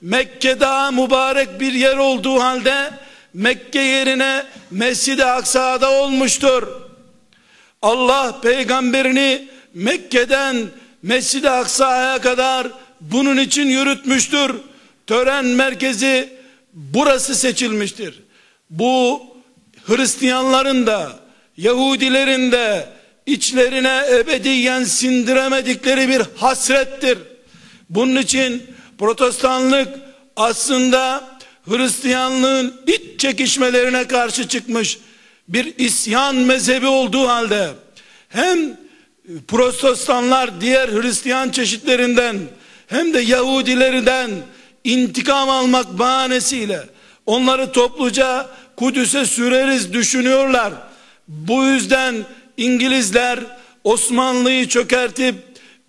Mekke 0.01 0.59
daha 0.59 0.91
mübarek 0.91 1.59
bir 1.59 1.73
yer 1.73 1.97
olduğu 1.97 2.39
halde 2.39 2.91
Mekke 3.33 3.79
yerine 3.79 4.43
Mescid-i 4.71 5.25
Aksa'da 5.25 5.91
olmuştur. 5.91 6.67
Allah 7.81 8.41
peygamberini 8.41 9.47
Mekke'den 9.73 10.57
Mescid-i 11.03 11.49
Aksa'ya 11.49 12.21
kadar 12.21 12.67
bunun 13.01 13.37
için 13.37 13.65
yürütmüştür. 13.65 14.55
Tören 15.07 15.45
merkezi 15.45 16.29
burası 16.73 17.35
seçilmiştir. 17.35 18.23
Bu 18.69 19.21
Hristiyanların 19.87 20.87
da 20.87 21.11
Yahudilerin 21.57 22.51
de 22.51 22.89
içlerine 23.25 24.03
ebediyen 24.11 24.83
sindiremedikleri 24.83 26.09
bir 26.09 26.21
hasrettir. 26.35 27.17
Bunun 27.89 28.15
için 28.15 28.63
protestanlık 28.97 29.87
aslında 30.35 31.23
Hristiyanlığın 31.67 32.81
iç 32.87 33.19
çekişmelerine 33.19 34.07
karşı 34.07 34.47
çıkmış 34.47 34.99
bir 35.47 35.73
isyan 35.77 36.35
mezhebi 36.35 36.87
olduğu 36.87 37.27
halde 37.27 37.69
hem 38.29 38.77
protestanlar 39.47 40.61
diğer 40.61 40.89
Hristiyan 40.89 41.49
çeşitlerinden 41.49 42.37
hem 42.87 43.13
de 43.13 43.19
Yahudilerden 43.19 44.31
intikam 44.83 45.49
almak 45.49 45.99
bahanesiyle 45.99 46.83
onları 47.25 47.71
topluca 47.71 48.47
Kudüs'e 48.77 49.25
süreriz 49.25 49.93
düşünüyorlar. 49.93 50.73
Bu 51.27 51.63
yüzden 51.63 52.15
İngilizler 52.57 53.39
Osmanlı'yı 53.83 54.67
çökertip 54.67 55.35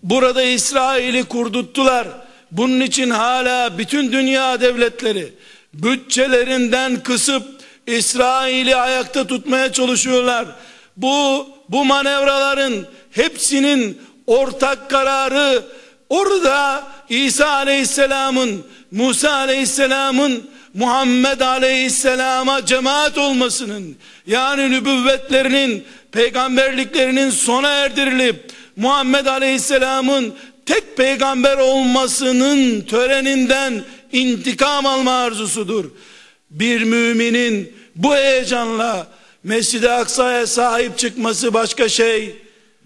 burada 0.03 0.43
İsrail'i 0.43 1.23
kurduttular. 1.23 2.07
Bunun 2.51 2.81
için 2.81 3.09
hala 3.09 3.77
bütün 3.77 4.11
dünya 4.11 4.61
devletleri 4.61 5.33
bütçelerinden 5.73 7.03
kısıp 7.03 7.43
İsrail'i 7.87 8.75
ayakta 8.75 9.27
tutmaya 9.27 9.71
çalışıyorlar. 9.71 10.45
Bu 10.97 11.47
bu 11.69 11.85
manevraların 11.85 12.73
hepsinin 13.11 14.01
ortak 14.27 14.89
kararı 14.89 15.63
orada 16.09 16.83
İsa 17.09 17.49
Aleyhisselam'ın 17.49 18.65
Musa 18.91 19.31
Aleyhisselam'ın 19.31 20.49
Muhammed 20.73 21.39
Aleyhisselam'a 21.39 22.65
cemaat 22.65 23.17
olmasının 23.17 23.95
yani 24.27 24.71
nübüvvetlerinin 24.71 25.83
peygamberliklerinin 26.11 27.29
sona 27.29 27.69
erdirilip 27.69 28.51
Muhammed 28.75 29.25
Aleyhisselam'ın 29.25 30.33
tek 30.65 30.97
peygamber 30.97 31.57
olmasının 31.57 32.81
töreninden 32.81 33.83
intikam 34.11 34.85
alma 34.85 35.11
arzusudur. 35.11 35.85
Bir 36.49 36.83
müminin 36.83 37.73
bu 37.95 38.15
heyecanla 38.15 39.07
Mescid-i 39.43 39.89
Aksa'ya 39.89 40.47
sahip 40.47 40.97
çıkması 40.97 41.53
başka 41.53 41.89
şey. 41.89 42.35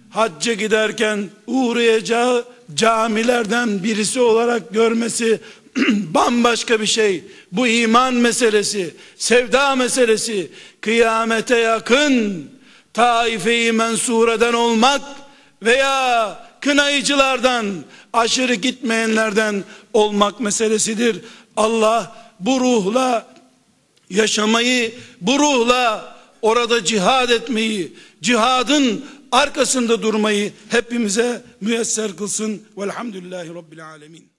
Hacca 0.10 0.54
giderken 0.54 1.30
uğrayacağı 1.48 2.46
camilerden 2.76 3.84
birisi 3.84 4.20
olarak 4.20 4.74
görmesi 4.74 5.40
bambaşka 6.13 6.82
bir 6.82 6.86
şey. 6.86 7.24
Bu 7.51 7.67
iman 7.67 8.13
meselesi, 8.13 8.95
sevda 9.17 9.76
meselesi, 9.76 10.51
kıyamete 10.82 11.57
yakın 11.57 12.45
taife-i 12.93 13.72
mensureden 13.72 14.53
olmak 14.53 15.01
veya 15.63 16.38
kınayıcılardan, 16.61 17.65
aşırı 18.13 18.53
gitmeyenlerden 18.53 19.63
olmak 19.93 20.39
meselesidir. 20.39 21.22
Allah 21.57 22.15
bu 22.39 22.59
ruhla 22.59 23.28
yaşamayı, 24.09 24.93
bu 25.22 25.39
ruhla 25.39 26.15
orada 26.41 26.86
cihad 26.86 27.30
etmeyi, 27.30 27.93
cihadın 28.22 29.05
arkasında 29.32 30.01
durmayı 30.01 30.53
hepimize 30.69 31.41
müyesser 31.61 32.15
kılsın. 32.15 32.61
Velhamdülillahi 32.78 33.49
Rabbil 33.49 33.86
Alemin. 33.86 34.31